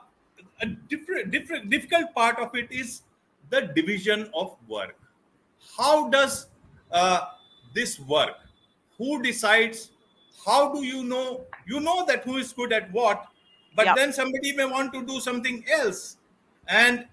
a 0.62 0.66
different, 0.66 1.32
different, 1.32 1.70
difficult 1.70 2.14
part 2.14 2.40
of 2.40 2.56
it 2.56 2.72
is 2.72 3.02
the 3.50 3.62
division 3.62 4.30
of 4.34 4.58
work. 4.68 4.96
How 5.78 6.10
does 6.10 6.48
uh, 6.92 7.26
this 7.74 8.00
work? 8.00 8.36
Who 8.98 9.22
decides? 9.22 9.92
How 10.46 10.74
do 10.74 10.84
you 10.84 11.04
know? 11.04 11.46
You 11.68 11.80
know 11.80 12.06
that 12.06 12.24
who 12.24 12.38
is 12.38 12.54
good 12.54 12.74
at 12.74 12.92
what, 12.92 13.26
but 13.76 13.86
Yep. 13.86 13.96
then 13.96 14.14
somebody 14.14 14.54
may 14.54 14.66
want 14.66 14.94
to 14.94 15.06
do 15.06 15.20
something 15.20 15.64
else, 15.72 16.18
and 16.68 17.06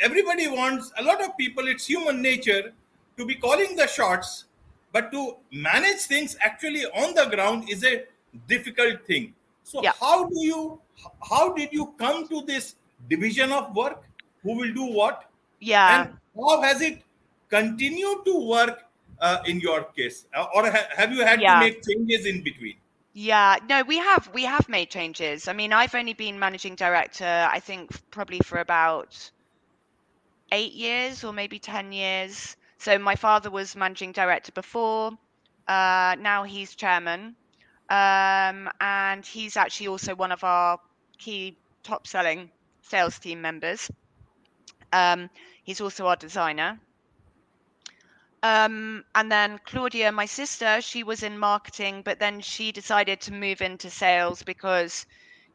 everybody 0.00 0.48
wants. 0.48 0.92
A 0.98 1.02
lot 1.02 1.22
of 1.24 1.36
people, 1.36 1.68
it's 1.68 1.86
human 1.86 2.20
nature 2.22 2.72
to 3.16 3.24
be 3.26 3.34
calling 3.34 3.76
the 3.76 3.86
shots, 3.86 4.44
but 4.92 5.10
to 5.12 5.36
manage 5.50 6.00
things 6.00 6.36
actually 6.40 6.84
on 6.86 7.14
the 7.14 7.26
ground 7.26 7.68
is 7.70 7.84
a 7.84 8.04
difficult 8.48 9.06
thing. 9.06 9.34
So 9.64 9.82
Yeah. 9.82 9.92
how 10.00 10.26
do 10.28 10.44
you? 10.46 10.80
How 11.28 11.52
did 11.52 11.72
you 11.72 11.92
come 11.98 12.26
to 12.28 12.42
this 12.42 12.76
division 13.08 13.52
of 13.52 13.74
work? 13.76 14.02
Who 14.42 14.56
will 14.56 14.72
do 14.72 14.84
what? 14.84 15.24
Yeah. 15.58 16.02
and 16.02 16.16
how 16.36 16.60
has 16.60 16.82
it 16.82 17.02
continued 17.48 18.24
to 18.26 18.46
work 18.46 18.82
uh, 19.20 19.38
in 19.46 19.58
your 19.60 19.84
case 19.96 20.26
Uh, 20.34 20.44
or 20.54 20.70
ha- 20.70 20.88
have 20.94 21.12
you 21.12 21.24
had 21.24 21.40
Yeah. 21.40 21.54
to 21.54 21.60
make 21.60 21.80
changes 21.88 22.26
in 22.26 22.42
between 22.42 22.76
Yeah, 23.14 23.56
no, 23.66 23.82
we 23.84 23.96
have 23.96 24.28
we 24.34 24.44
have 24.44 24.68
made 24.68 24.90
changes. 24.90 25.48
I 25.48 25.54
mean, 25.54 25.72
I've 25.72 25.94
only 25.94 26.12
been 26.12 26.38
managing 26.38 26.74
director, 26.76 27.48
I 27.50 27.60
think 27.60 27.88
probably 28.10 28.40
for 28.40 28.58
about 28.58 29.30
eight 30.52 30.72
years 30.72 31.24
or 31.24 31.32
maybe 31.32 31.58
ten 31.58 31.92
years. 31.92 32.56
So 32.78 32.98
my 32.98 33.16
father 33.16 33.50
was 33.50 33.74
managing 33.76 34.12
director 34.12 34.52
before. 34.52 35.12
Uh, 35.66 36.16
now 36.20 36.44
he's 36.44 36.74
chairman, 36.74 37.34
um, 37.90 38.68
and 38.80 39.24
he's 39.26 39.56
actually 39.56 39.88
also 39.88 40.14
one 40.14 40.30
of 40.30 40.44
our 40.44 40.78
key 41.18 41.56
top 41.82 42.06
selling 42.06 42.50
sales 42.82 43.18
team 43.18 43.40
members. 43.40 43.90
Um, 44.92 45.28
he's 45.64 45.80
also 45.80 46.06
our 46.06 46.16
designer. 46.16 46.78
Um, 48.42 49.04
and 49.14 49.32
then 49.32 49.58
Claudia, 49.64 50.12
my 50.12 50.26
sister, 50.26 50.80
she 50.80 51.02
was 51.02 51.24
in 51.24 51.36
marketing, 51.38 52.02
but 52.04 52.20
then 52.20 52.40
she 52.40 52.70
decided 52.70 53.20
to 53.22 53.32
move 53.32 53.60
into 53.60 53.90
sales 53.90 54.44
because, 54.44 55.04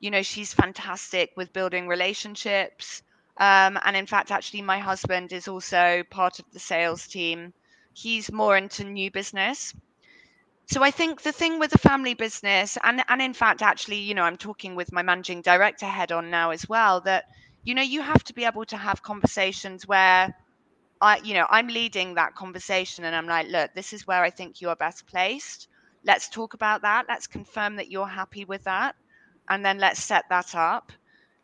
you 0.01 0.11
know, 0.11 0.23
she's 0.23 0.53
fantastic 0.53 1.31
with 1.37 1.53
building 1.53 1.87
relationships. 1.87 3.03
Um, 3.41 3.79
and 3.85 3.97
in 3.97 4.07
fact, 4.07 4.31
actually, 4.31 4.63
my 4.63 4.79
husband 4.79 5.33
is 5.33 5.49
also 5.49 6.03
part 6.11 6.39
of 6.39 6.45
the 6.53 6.59
sales 6.59 7.07
team. 7.07 7.53
He's 7.93 8.31
more 8.31 8.57
into 8.57 8.85
new 8.85 9.11
business. 9.11 9.75
So 10.67 10.83
I 10.83 10.91
think 10.91 11.21
the 11.23 11.33
thing 11.33 11.59
with 11.59 11.71
the 11.71 11.79
family 11.79 12.13
business, 12.15 12.77
and 12.83 13.03
and 13.09 13.21
in 13.21 13.33
fact, 13.33 13.61
actually, 13.63 13.99
you 13.99 14.15
know, 14.15 14.23
I'm 14.23 14.37
talking 14.37 14.75
with 14.75 14.93
my 14.93 15.03
managing 15.03 15.41
director 15.41 15.87
head 15.87 16.11
on 16.13 16.31
now 16.31 16.51
as 16.51 16.69
well, 16.69 17.01
that 17.01 17.25
you 17.63 17.75
know, 17.75 17.81
you 17.83 18.01
have 18.01 18.23
to 18.25 18.33
be 18.33 18.45
able 18.45 18.65
to 18.65 18.77
have 18.77 19.03
conversations 19.03 19.87
where 19.87 20.33
I, 21.01 21.17
you 21.23 21.33
know, 21.35 21.47
I'm 21.49 21.67
leading 21.67 22.15
that 22.15 22.35
conversation 22.35 23.05
and 23.05 23.15
I'm 23.15 23.27
like, 23.27 23.47
look, 23.49 23.73
this 23.75 23.93
is 23.93 24.07
where 24.07 24.23
I 24.23 24.31
think 24.31 24.61
you 24.61 24.69
are 24.69 24.75
best 24.77 25.07
placed. 25.07 25.67
Let's 26.05 26.29
talk 26.29 26.53
about 26.53 26.83
that. 26.83 27.05
Let's 27.09 27.27
confirm 27.27 27.77
that 27.77 27.91
you're 27.91 28.07
happy 28.07 28.45
with 28.45 28.63
that. 28.65 28.95
And 29.49 29.65
then 29.65 29.79
let's 29.79 30.03
set 30.03 30.25
that 30.29 30.55
up. 30.55 30.91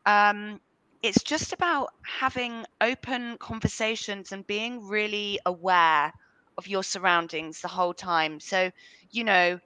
Um, 0.05 0.61
it's 1.03 1.23
just 1.23 1.53
about 1.53 1.89
having 2.03 2.65
open 2.81 3.37
conversations 3.37 4.31
and 4.31 4.45
being 4.47 4.87
really 4.87 5.39
aware 5.45 6.13
of 6.57 6.67
your 6.67 6.83
surroundings 6.83 7.61
the 7.61 7.67
whole 7.67 7.93
time. 7.93 8.39
So, 8.39 8.71
you 9.11 9.23
know, 9.23 9.59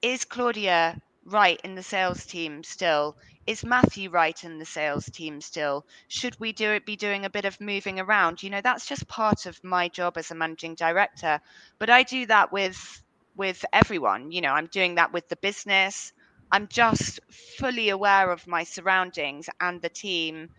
is 0.00 0.24
Claudia 0.24 1.00
right 1.24 1.60
in 1.64 1.74
the 1.74 1.82
sales 1.82 2.24
team 2.26 2.62
still? 2.62 3.16
Is 3.46 3.64
Matthew 3.64 4.10
right 4.10 4.42
in 4.44 4.58
the 4.58 4.64
sales 4.64 5.06
team 5.06 5.40
still? 5.40 5.86
Should 6.08 6.38
we 6.38 6.52
do 6.52 6.70
it 6.70 6.86
be 6.86 6.96
doing 6.96 7.24
a 7.24 7.30
bit 7.30 7.44
of 7.44 7.60
moving 7.60 7.98
around? 7.98 8.42
You 8.42 8.50
know, 8.50 8.60
that's 8.60 8.86
just 8.86 9.08
part 9.08 9.46
of 9.46 9.62
my 9.64 9.88
job 9.88 10.16
as 10.18 10.30
a 10.30 10.34
managing 10.36 10.74
director. 10.76 11.40
But 11.78 11.90
I 11.90 12.02
do 12.04 12.26
that 12.26 12.52
with 12.52 13.02
with 13.34 13.64
everyone. 13.72 14.30
You 14.30 14.40
know, 14.42 14.52
I'm 14.52 14.66
doing 14.66 14.96
that 14.96 15.12
with 15.12 15.28
the 15.28 15.36
business. 15.36 16.12
I'm 16.52 16.68
just 16.68 17.20
fully 17.58 17.88
aware 17.88 18.30
of 18.30 18.46
my 18.46 18.64
surroundings 18.64 19.48
and 19.58 19.80
the 19.80 19.88
team 19.88 20.50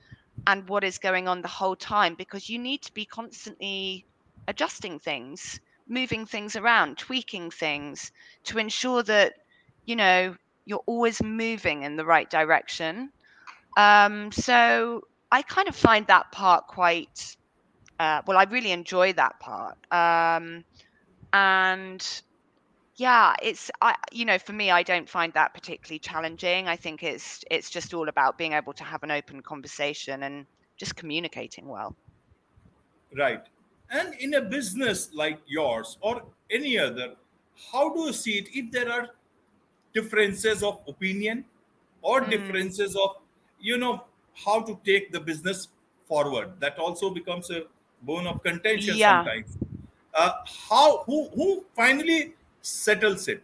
and 0.48 0.68
what 0.68 0.84
is 0.84 0.98
going 0.98 1.28
on 1.28 1.44
the 1.44 1.48
whole 1.48 1.76
time 1.76 2.16
because 2.16 2.50
you 2.50 2.58
need 2.58 2.82
to 2.82 2.94
be 2.94 3.06
constantly 3.06 4.06
adjusting 4.48 5.00
things, 5.00 5.60
moving 5.88 6.26
things 6.26 6.56
around, 6.56 6.98
tweaking 6.98 7.52
things 7.52 8.12
to 8.46 8.58
ensure 8.58 9.04
that, 9.04 9.36
you 9.86 9.96
know, 9.96 10.36
you're 10.66 10.84
always 10.88 11.22
moving 11.22 11.84
in 11.84 11.96
the 11.96 12.06
right 12.06 12.30
direction. 12.30 13.12
Um, 13.78 14.32
so 14.32 15.04
I 15.32 15.44
kind 15.44 15.68
of 15.68 15.76
find 15.76 16.08
that 16.08 16.32
part 16.32 16.68
quite, 16.68 17.38
uh, 18.00 18.24
well, 18.26 18.38
I 18.38 18.46
really 18.46 18.72
enjoy 18.72 19.14
that 19.14 19.40
part. 19.40 19.78
Um, 19.92 20.64
and 21.32 22.22
yeah, 22.96 23.34
it's 23.42 23.72
I 23.82 23.96
you 24.12 24.26
know 24.26 24.38
for 24.38 24.54
me 24.54 24.70
I 24.72 24.84
don't 24.84 25.10
find 25.10 25.34
that 25.34 25.54
particularly 25.54 26.00
challenging. 26.00 26.68
I 26.68 26.76
think 26.76 27.04
it's 27.04 27.44
it's 27.50 27.70
just 27.70 27.94
all 27.94 28.10
about 28.10 28.38
being 28.38 28.54
able 28.54 28.74
to 28.74 28.84
have 28.84 29.04
an 29.04 29.12
open 29.12 29.42
conversation 29.42 30.24
and 30.24 30.46
just 30.78 30.96
communicating 30.96 31.68
well. 31.68 31.96
Right. 33.16 33.44
And 33.90 34.14
in 34.16 34.36
a 34.36 34.42
business 34.42 35.10
like 35.14 35.40
yours 35.46 35.98
or 36.02 36.24
any 36.50 36.80
other, 36.80 37.16
how 37.72 37.94
do 37.94 38.02
you 38.02 38.14
see 38.14 38.40
it 38.40 38.50
if 38.54 38.72
there 38.72 38.92
are 38.92 39.10
differences 39.94 40.64
of 40.64 40.80
opinion 40.88 41.46
or 42.02 42.22
mm. 42.22 42.30
differences 42.30 42.96
of 42.96 43.18
you 43.60 43.78
know 43.78 44.04
how 44.46 44.62
to 44.62 44.80
take 44.84 45.12
the 45.12 45.20
business 45.20 45.68
forward 46.08 46.52
that 46.60 46.78
also 46.80 47.10
becomes 47.10 47.50
a 47.52 47.64
bone 48.02 48.28
of 48.28 48.42
contention 48.44 48.98
yeah. 48.98 49.24
sometimes 49.24 49.58
uh, 50.16 50.32
how 50.68 51.04
who 51.04 51.30
who 51.30 51.64
finally 51.76 52.34
settles 52.64 53.28
it 53.28 53.44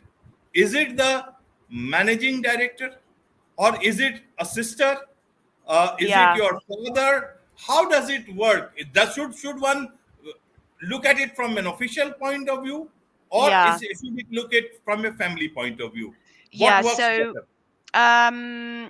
is 0.53 0.73
it 0.73 0.97
the 0.97 1.25
managing 1.69 2.41
director 2.41 2.95
or 3.57 3.77
is 3.83 3.99
it 3.99 4.21
a 4.39 4.45
sister? 4.45 4.97
Uh, 5.67 5.95
is 5.99 6.09
yeah. 6.09 6.33
it 6.33 6.37
your 6.37 6.59
father? 6.67 7.35
How 7.55 7.87
does 7.87 8.09
it 8.09 8.33
work? 8.35 8.73
That 8.93 9.13
should 9.13 9.35
should 9.35 9.59
one 9.59 9.89
look 10.81 11.05
at 11.05 11.19
it 11.19 11.35
from 11.35 11.57
an 11.57 11.67
official 11.67 12.11
point 12.11 12.49
of 12.49 12.63
view 12.63 12.89
or 13.29 13.49
yeah. 13.49 13.75
is, 13.75 13.81
should 13.81 14.17
it 14.17 14.31
look 14.31 14.53
at 14.53 14.63
from 14.83 15.05
a 15.05 15.11
family 15.13 15.49
point 15.49 15.81
of 15.81 15.93
view? 15.93 16.15
Yeah 16.51 16.81
so 16.81 17.33
um 17.93 18.89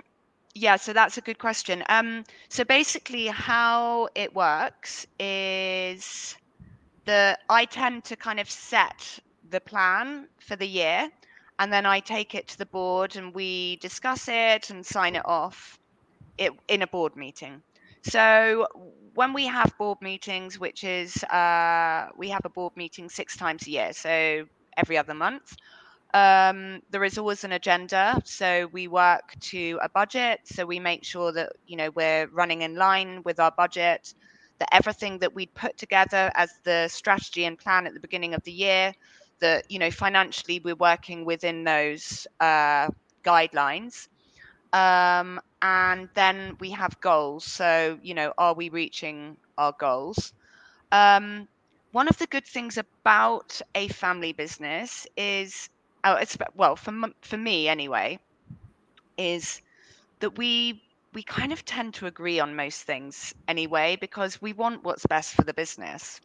yeah 0.54 0.76
so 0.76 0.92
that's 0.92 1.18
a 1.18 1.20
good 1.20 1.38
question. 1.38 1.84
Um 1.88 2.24
so 2.48 2.64
basically 2.64 3.26
how 3.26 4.08
it 4.14 4.34
works 4.34 5.06
is 5.18 6.36
the 7.06 7.36
i 7.48 7.64
tend 7.64 8.04
to 8.04 8.14
kind 8.14 8.38
of 8.38 8.48
set 8.48 9.18
the 9.50 9.60
plan 9.60 10.28
for 10.40 10.56
the 10.56 10.66
year 10.66 11.08
and 11.58 11.72
then 11.72 11.86
i 11.86 12.00
take 12.00 12.34
it 12.34 12.48
to 12.48 12.58
the 12.58 12.66
board 12.66 13.16
and 13.16 13.34
we 13.34 13.76
discuss 13.76 14.28
it 14.28 14.70
and 14.70 14.84
sign 14.86 15.16
it 15.16 15.22
off 15.26 15.78
it, 16.38 16.52
in 16.68 16.82
a 16.82 16.86
board 16.86 17.16
meeting. 17.16 17.62
So 18.02 18.66
when 19.14 19.32
we 19.34 19.46
have 19.46 19.76
board 19.78 19.98
meetings 20.00 20.58
which 20.58 20.84
is 20.84 21.22
uh, 21.24 22.08
we 22.16 22.30
have 22.30 22.44
a 22.44 22.48
board 22.48 22.74
meeting 22.76 23.08
six 23.08 23.36
times 23.36 23.66
a 23.66 23.70
year 23.70 23.92
so 23.92 24.46
every 24.76 24.96
other 24.96 25.14
month 25.14 25.54
um, 26.14 26.80
there 26.90 27.04
is 27.04 27.18
always 27.18 27.44
an 27.44 27.52
agenda. 27.52 28.20
So 28.24 28.68
we 28.72 28.88
work 28.88 29.34
to 29.52 29.78
a 29.82 29.88
budget 29.88 30.40
so 30.44 30.66
we 30.66 30.80
make 30.80 31.04
sure 31.04 31.32
that 31.32 31.52
you 31.66 31.76
know 31.76 31.90
we're 31.90 32.26
running 32.28 32.62
in 32.62 32.74
line 32.74 33.22
with 33.24 33.38
our 33.38 33.52
budget 33.52 34.14
that 34.58 34.68
everything 34.72 35.18
that 35.18 35.34
we 35.34 35.46
put 35.46 35.76
together 35.78 36.30
as 36.34 36.50
the 36.64 36.88
strategy 36.88 37.44
and 37.44 37.58
plan 37.58 37.86
at 37.86 37.94
the 37.94 38.00
beginning 38.00 38.34
of 38.34 38.42
the 38.44 38.52
year 38.52 38.94
that 39.40 39.70
you 39.70 39.78
know 39.78 39.90
financially 39.90 40.60
we're 40.64 40.74
working 40.76 41.24
within 41.24 41.64
those 41.64 42.26
uh, 42.40 42.88
guidelines. 43.24 44.08
Um, 44.72 45.40
and 45.62 46.08
then 46.14 46.56
we 46.60 46.70
have 46.70 47.00
goals. 47.00 47.44
So 47.44 47.98
you 48.02 48.14
know 48.14 48.32
are 48.38 48.54
we 48.54 48.68
reaching 48.70 49.36
our 49.58 49.72
goals? 49.78 50.32
Um, 50.92 51.48
one 51.92 52.08
of 52.08 52.18
the 52.18 52.26
good 52.26 52.46
things 52.46 52.78
about 52.78 53.60
a 53.74 53.88
family 53.88 54.32
business 54.32 55.06
is 55.16 55.68
oh, 56.04 56.18
well 56.54 56.76
for 56.76 56.92
for 57.22 57.36
me 57.36 57.68
anyway, 57.68 58.18
is 59.18 59.60
that 60.20 60.36
we 60.38 60.82
we 61.12 61.22
kind 61.22 61.52
of 61.52 61.64
tend 61.64 61.94
to 61.94 62.06
agree 62.06 62.40
on 62.40 62.54
most 62.56 62.82
things 62.82 63.34
anyway 63.48 63.96
because 64.00 64.40
we 64.40 64.52
want 64.52 64.84
what's 64.84 65.06
best 65.06 65.34
for 65.34 65.42
the 65.44 65.54
business. 65.54 66.20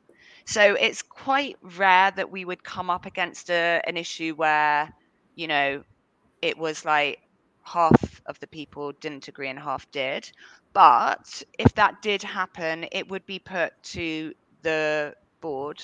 So 0.46 0.76
it's 0.76 1.02
quite 1.02 1.58
rare 1.78 2.12
that 2.12 2.32
we 2.32 2.46
would 2.46 2.64
come 2.64 2.90
up 2.90 3.06
against 3.06 3.50
a, 3.50 3.82
an 3.88 3.98
issue 3.98 4.36
where, 4.36 4.94
you 5.36 5.48
know, 5.48 5.84
it 6.42 6.58
was 6.58 6.86
like 6.86 7.20
half 7.64 8.22
of 8.28 8.40
the 8.40 8.48
people 8.48 8.92
didn't 9.02 9.28
agree 9.28 9.50
and 9.50 9.58
half 9.58 9.90
did. 9.92 10.32
But 10.74 11.42
if 11.58 11.74
that 11.76 12.02
did 12.02 12.22
happen, 12.22 12.86
it 12.92 13.10
would 13.10 13.26
be 13.26 13.40
put 13.40 13.74
to 13.96 14.34
the 14.62 15.16
board 15.42 15.82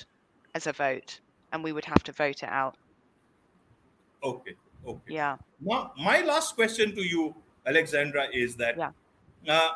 as 0.54 0.68
a 0.68 0.74
vote 0.74 1.20
and 1.52 1.64
we 1.64 1.72
would 1.72 1.86
have 1.86 2.04
to 2.04 2.12
vote 2.12 2.44
it 2.44 2.50
out. 2.50 2.78
Okay. 4.24 4.56
Okay. 4.86 5.14
Yeah. 5.14 5.38
Now, 5.60 5.92
my 5.98 6.22
last 6.22 6.56
question 6.56 6.96
to 6.96 7.02
you, 7.02 7.36
Alexandra, 7.66 8.28
is 8.34 8.56
that 8.58 8.78
yeah. 8.78 8.92
uh, 9.48 9.70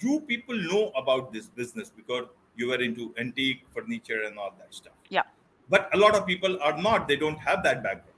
you 0.00 0.20
people 0.20 0.56
know 0.56 0.90
about 0.96 1.32
this 1.32 1.46
business 1.46 1.90
because 1.90 2.26
you 2.56 2.68
were 2.68 2.80
into 2.82 3.14
antique 3.18 3.64
furniture 3.74 4.22
and 4.26 4.38
all 4.38 4.54
that 4.58 4.74
stuff. 4.74 4.92
Yeah. 5.08 5.22
But 5.68 5.88
a 5.94 5.96
lot 5.96 6.14
of 6.14 6.26
people 6.26 6.58
are 6.62 6.76
not. 6.76 7.08
They 7.08 7.16
don't 7.16 7.38
have 7.38 7.62
that 7.62 7.82
background. 7.82 8.10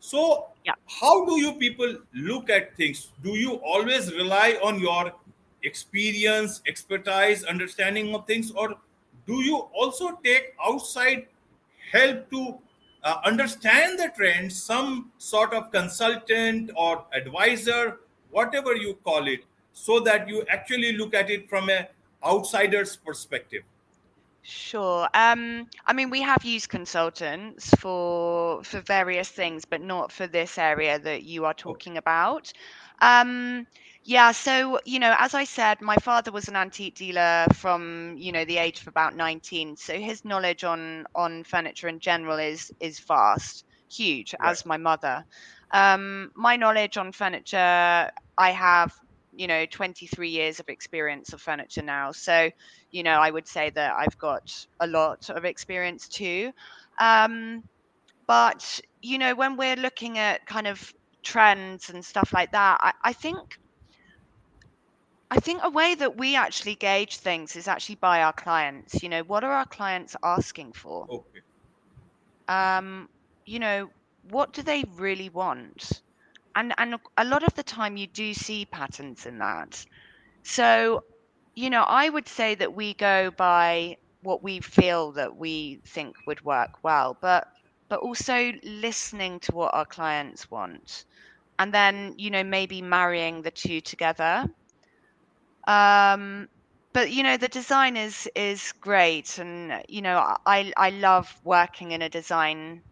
So, 0.00 0.48
yeah. 0.64 0.74
how 0.86 1.24
do 1.24 1.40
you 1.40 1.54
people 1.54 1.96
look 2.14 2.50
at 2.50 2.76
things? 2.76 3.12
Do 3.22 3.30
you 3.30 3.54
always 3.64 4.12
rely 4.12 4.58
on 4.62 4.78
your 4.78 5.12
experience, 5.62 6.60
expertise, 6.66 7.42
understanding 7.44 8.14
of 8.14 8.26
things, 8.26 8.50
or 8.50 8.76
do 9.26 9.42
you 9.42 9.56
also 9.74 10.18
take 10.22 10.54
outside 10.64 11.26
help 11.90 12.30
to 12.30 12.58
uh, 13.02 13.16
understand 13.24 13.98
the 13.98 14.10
trends, 14.16 14.62
some 14.62 15.10
sort 15.18 15.54
of 15.54 15.70
consultant 15.70 16.70
or 16.76 17.06
advisor, 17.14 18.00
whatever 18.30 18.74
you 18.74 18.94
call 19.04 19.26
it, 19.26 19.44
so 19.72 20.00
that 20.00 20.28
you 20.28 20.44
actually 20.50 20.92
look 20.96 21.14
at 21.14 21.30
it 21.30 21.48
from 21.48 21.70
a 21.70 21.88
outsider's 22.24 22.96
perspective. 22.96 23.62
Sure. 24.42 25.08
Um, 25.14 25.68
I 25.86 25.94
mean, 25.94 26.10
we 26.10 26.20
have 26.20 26.44
used 26.44 26.68
consultants 26.68 27.70
for 27.76 28.62
for 28.62 28.80
various 28.82 29.28
things, 29.30 29.64
but 29.64 29.80
not 29.80 30.12
for 30.12 30.26
this 30.26 30.58
area 30.58 30.98
that 30.98 31.22
you 31.22 31.46
are 31.46 31.54
talking 31.54 31.96
about. 31.96 32.52
Um, 33.00 33.66
yeah, 34.04 34.32
so 34.32 34.80
you 34.84 34.98
know, 34.98 35.14
as 35.18 35.32
I 35.32 35.44
said, 35.44 35.80
my 35.80 35.96
father 35.96 36.30
was 36.30 36.48
an 36.48 36.56
antique 36.56 36.94
dealer 36.96 37.46
from 37.54 38.16
you 38.18 38.32
know 38.32 38.44
the 38.44 38.58
age 38.58 38.82
of 38.82 38.88
about 38.88 39.16
nineteen, 39.16 39.76
so 39.76 39.94
his 39.94 40.26
knowledge 40.26 40.62
on 40.62 41.06
on 41.14 41.42
furniture 41.44 41.88
in 41.88 41.98
general 41.98 42.38
is 42.38 42.70
is 42.80 43.00
vast, 43.00 43.64
huge, 43.90 44.34
right. 44.38 44.50
as 44.50 44.66
my 44.66 44.76
mother. 44.76 45.24
Um, 45.70 46.30
my 46.34 46.56
knowledge 46.56 46.98
on 46.98 47.12
furniture, 47.12 48.10
I 48.36 48.50
have 48.50 48.94
you 49.36 49.46
know 49.46 49.66
23 49.66 50.28
years 50.30 50.60
of 50.60 50.68
experience 50.68 51.32
of 51.32 51.40
furniture 51.40 51.82
now 51.82 52.12
so 52.12 52.50
you 52.90 53.02
know 53.02 53.18
i 53.20 53.30
would 53.30 53.46
say 53.46 53.70
that 53.70 53.94
i've 53.96 54.18
got 54.18 54.66
a 54.80 54.86
lot 54.86 55.28
of 55.30 55.44
experience 55.44 56.08
too 56.08 56.50
um, 57.00 57.62
but 58.26 58.80
you 59.02 59.18
know 59.18 59.34
when 59.34 59.56
we're 59.56 59.76
looking 59.76 60.18
at 60.18 60.46
kind 60.46 60.66
of 60.66 60.92
trends 61.24 61.90
and 61.90 62.04
stuff 62.04 62.32
like 62.32 62.52
that 62.52 62.78
I, 62.80 62.92
I 63.04 63.12
think 63.12 63.38
I 65.30 65.40
think 65.40 65.62
a 65.62 65.70
way 65.70 65.94
that 65.94 66.16
we 66.16 66.36
actually 66.36 66.76
gauge 66.76 67.16
things 67.16 67.56
is 67.56 67.68
actually 67.68 67.96
by 67.96 68.22
our 68.22 68.32
clients. 68.32 69.02
You 69.02 69.08
know, 69.08 69.22
what 69.22 69.44
are 69.44 69.52
our 69.52 69.66
clients 69.66 70.16
asking 70.22 70.72
for? 70.74 71.08
Okay. 71.08 71.42
Um, 72.48 73.08
you 73.46 73.58
know, 73.58 73.90
what 74.22 74.52
do 74.52 74.62
they 74.62 74.84
really 74.84 75.30
want? 75.30 76.03
And 76.54 76.74
and 76.78 76.96
a 77.16 77.24
lot 77.24 77.42
of 77.44 77.54
the 77.54 77.62
time 77.62 77.96
you 77.96 78.06
do 78.06 78.34
see 78.34 78.64
patterns 78.66 79.26
in 79.26 79.38
that. 79.38 79.84
So, 80.42 81.04
you 81.54 81.70
know, 81.70 81.82
I 81.82 82.08
would 82.08 82.28
say 82.28 82.54
that 82.54 82.74
we 82.74 82.94
go 82.94 83.30
by 83.30 83.96
what 84.22 84.42
we 84.42 84.60
feel 84.60 85.12
that 85.12 85.36
we 85.36 85.80
think 85.86 86.16
would 86.26 86.42
work 86.44 86.82
well, 86.82 87.16
but 87.20 87.46
but 87.88 88.00
also 88.00 88.52
listening 88.62 89.40
to 89.40 89.52
what 89.54 89.74
our 89.74 89.86
clients 89.86 90.50
want. 90.50 91.04
And 91.58 91.72
then, 91.72 92.14
you 92.18 92.30
know, 92.30 92.44
maybe 92.44 92.82
marrying 92.82 93.42
the 93.42 93.50
two 93.50 93.80
together 93.80 94.46
um, 95.66 96.48
but 96.92 97.10
you 97.10 97.22
know 97.22 97.36
the 97.36 97.48
design 97.48 97.96
is 97.96 98.28
is 98.34 98.72
great 98.80 99.38
and 99.38 99.82
you 99.88 100.02
know 100.02 100.18
i 100.46 100.72
i 100.76 100.90
love 100.90 101.34
working 101.44 101.92
in 101.92 102.02
a 102.02 102.08
design 102.08 102.82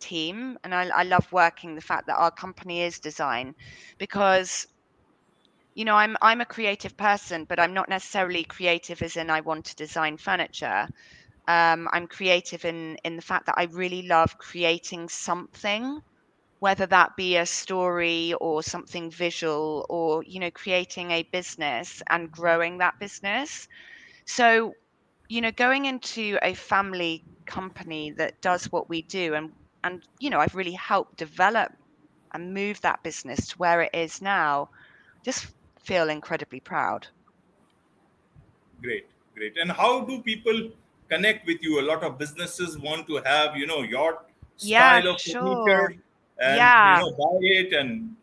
team 0.00 0.58
and 0.64 0.74
I, 0.74 0.88
I 0.88 1.02
love 1.04 1.30
working 1.32 1.74
the 1.74 1.80
fact 1.80 2.06
that 2.06 2.16
our 2.16 2.30
company 2.30 2.82
is 2.82 2.98
design 3.00 3.54
because 3.98 4.66
you 5.74 5.84
know 5.84 5.94
i'm 5.94 6.16
i'm 6.22 6.40
a 6.40 6.46
creative 6.46 6.96
person 6.96 7.44
but 7.48 7.58
i'm 7.60 7.74
not 7.74 7.88
necessarily 7.88 8.44
creative 8.44 9.02
as 9.02 9.16
in 9.16 9.30
i 9.30 9.40
want 9.40 9.64
to 9.66 9.76
design 9.76 10.16
furniture. 10.16 10.88
Um, 11.48 11.88
i'm 11.92 12.06
creative 12.06 12.64
in 12.64 12.96
in 13.04 13.16
the 13.16 13.22
fact 13.22 13.46
that 13.46 13.54
i 13.58 13.64
really 13.64 14.02
love 14.02 14.36
creating 14.38 15.08
something 15.08 16.00
whether 16.60 16.86
that 16.86 17.16
be 17.16 17.36
a 17.36 17.46
story 17.46 18.34
or 18.40 18.62
something 18.62 19.10
visual 19.10 19.86
or 19.88 20.22
you 20.24 20.40
know 20.40 20.50
creating 20.50 21.10
a 21.10 21.22
business 21.32 22.02
and 22.10 22.30
growing 22.32 22.78
that 22.78 22.94
business. 23.00 23.68
So 24.26 24.72
you 25.28 25.40
know 25.40 25.52
going 25.52 25.86
into 25.86 26.38
a 26.42 26.54
family 26.54 27.24
company 27.46 28.12
that 28.18 28.40
does 28.42 28.66
what 28.72 28.88
we 28.88 29.02
do 29.02 29.34
and 29.34 29.52
and 29.84 30.02
you 30.18 30.30
know 30.30 30.38
I've 30.40 30.54
really 30.54 30.72
helped 30.72 31.16
develop 31.16 31.72
and 32.32 32.54
move 32.54 32.80
that 32.82 33.02
business 33.02 33.48
to 33.48 33.58
where 33.58 33.82
it 33.82 33.90
is 33.94 34.20
now 34.20 34.68
just 35.24 35.46
feel 35.80 36.08
incredibly 36.08 36.60
proud 36.60 37.06
great 38.82 39.06
great 39.34 39.56
and 39.56 39.72
how 39.72 40.00
do 40.02 40.20
people 40.22 40.70
connect 41.08 41.46
with 41.46 41.62
you 41.62 41.80
a 41.80 41.84
lot 41.90 42.02
of 42.02 42.18
businesses 42.18 42.78
want 42.78 43.06
to 43.06 43.16
have 43.24 43.56
you 43.56 43.66
know 43.66 43.82
your 43.82 44.22
style 44.56 45.04
yeah, 45.04 45.10
of 45.10 45.20
sure. 45.20 45.64
furniture 45.66 46.02
and 46.38 46.56
Yeah. 46.56 46.98
you 46.98 47.04
know 47.04 47.16
buy 47.16 47.38
it 47.40 47.72
and 47.72 48.16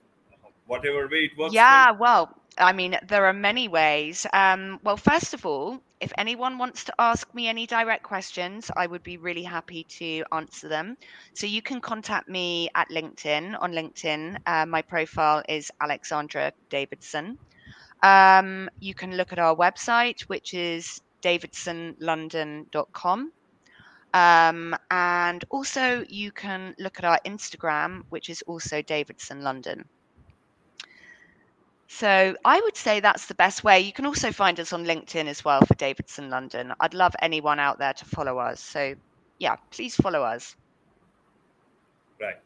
whatever 0.68 1.08
way 1.08 1.26
it 1.26 1.38
works. 1.38 1.54
Yeah, 1.54 1.92
you. 1.92 1.98
well, 2.00 2.30
I 2.58 2.74
mean, 2.74 2.98
there 3.08 3.26
are 3.26 3.34
many 3.34 3.68
ways. 3.68 4.26
Um, 4.34 4.80
well, 4.84 4.98
first 4.98 5.34
of 5.34 5.46
all, 5.46 5.82
if 6.06 6.14
anyone 6.20 6.60
wants 6.60 6.84
to 6.84 6.94
ask 7.00 7.34
me 7.34 7.48
any 7.48 7.66
direct 7.66 8.04
questions, 8.04 8.70
I 8.78 8.86
would 8.86 9.02
be 9.02 9.18
really 9.18 9.42
happy 9.42 9.86
to 9.98 10.24
answer 10.32 10.68
them. 10.68 10.98
So 11.34 11.48
you 11.48 11.64
can 11.64 11.82
contact 11.82 12.30
me 12.30 12.70
at 12.76 12.90
LinkedIn. 12.90 13.58
On 13.60 13.72
LinkedIn, 13.72 14.38
uh, 14.46 14.68
my 14.68 14.84
profile 14.84 15.42
is 15.50 15.72
Alexandra 15.82 16.52
Davidson. 16.70 17.40
Um, 18.04 18.70
you 18.80 18.94
can 18.94 19.18
look 19.18 19.34
at 19.34 19.40
our 19.40 19.56
website, 19.56 20.22
which 20.30 20.54
is 20.54 21.02
davidsonlondon.com. 21.24 23.32
Um, 24.14 24.76
and 24.92 25.46
also, 25.50 26.06
you 26.08 26.32
can 26.32 26.76
look 26.78 27.00
at 27.00 27.06
our 27.06 27.20
Instagram, 27.26 28.04
which 28.10 28.30
is 28.30 28.44
also 28.44 28.84
Davidson 28.84 29.42
London. 29.42 29.90
So 31.88 32.36
I 32.44 32.60
would 32.62 32.76
say 32.76 33.00
that's 33.00 33.28
the 33.28 33.36
best 33.36 33.64
way. 33.64 33.80
You 33.80 33.94
can 33.94 34.06
also 34.06 34.32
find 34.32 34.60
us 34.60 34.74
on 34.74 34.86
LinkedIn 34.86 35.28
as 35.28 35.46
well 35.46 35.62
for 35.62 35.76
Davidson 35.76 36.30
London. 36.30 36.74
I'd 36.80 36.94
love 36.94 37.16
anyone 37.22 37.60
out 37.60 37.78
there 37.78 37.94
to 37.94 38.06
follow 38.06 38.38
us. 38.40 38.60
So 38.60 38.96
yeah, 39.40 39.56
please 39.72 39.96
follow 39.96 40.22
us. 40.24 40.56
Right, 42.20 42.42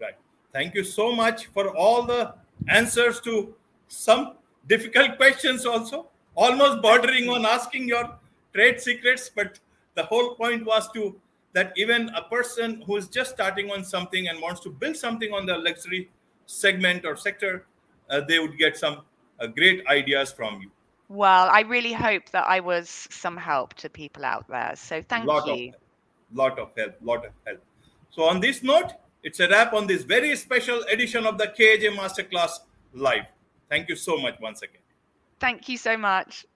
right. 0.00 0.14
Thank 0.52 0.74
you 0.74 0.84
so 0.84 1.12
much 1.12 1.46
for 1.46 1.74
all 1.76 2.02
the 2.04 2.34
answers 2.68 3.20
to 3.22 3.54
some 3.88 4.34
difficult 4.68 5.16
questions, 5.16 5.66
also 5.66 6.08
almost 6.36 6.82
bordering 6.82 7.28
on 7.28 7.44
asking 7.44 7.88
your 7.88 8.16
trade 8.54 8.80
secrets. 8.80 9.30
But 9.34 9.58
the 9.94 10.04
whole 10.04 10.34
point 10.34 10.64
was 10.64 10.90
to 10.92 11.20
that 11.52 11.72
even 11.76 12.10
a 12.10 12.22
person 12.22 12.82
who 12.82 12.96
is 12.96 13.08
just 13.08 13.32
starting 13.32 13.70
on 13.70 13.84
something 13.84 14.28
and 14.28 14.40
wants 14.40 14.60
to 14.60 14.70
build 14.70 14.96
something 14.96 15.32
on 15.32 15.46
the 15.46 15.56
luxury 15.56 16.10
segment 16.46 17.04
or 17.04 17.16
sector, 17.16 17.66
they 18.08 18.38
would 18.38 18.58
get 18.58 18.76
some 18.76 19.02
uh, 19.40 19.46
great 19.46 19.86
ideas 19.86 20.32
from 20.32 20.60
you. 20.62 20.70
Well, 21.08 21.48
I 21.50 21.60
really 21.60 21.92
hope 21.92 22.30
that 22.30 22.44
I 22.46 22.60
was 22.60 22.88
some 23.10 23.36
help 23.36 23.74
to 23.74 23.88
people 23.88 24.24
out 24.24 24.48
there. 24.48 24.72
So 24.74 25.02
thank 25.02 25.26
lot 25.26 25.46
you. 25.46 25.70
of 25.70 25.74
lot 26.32 26.58
of 26.58 26.70
help 26.76 26.94
lot 27.00 27.24
of 27.24 27.32
help 27.46 27.60
so 28.10 28.24
on 28.24 28.40
this 28.40 28.62
note 28.62 28.92
it's 29.22 29.38
a 29.38 29.48
wrap 29.48 29.72
on 29.72 29.86
this 29.86 30.02
very 30.02 30.34
special 30.34 30.82
edition 30.90 31.24
of 31.26 31.38
the 31.38 31.46
KAJ 31.46 31.94
masterclass 31.94 32.50
live 32.92 33.26
thank 33.70 33.88
you 33.88 33.94
so 33.94 34.16
much 34.16 34.34
once 34.40 34.62
again 34.62 34.80
Thank 35.40 35.68
you 35.68 35.76
so 35.76 35.96
much. 35.98 36.46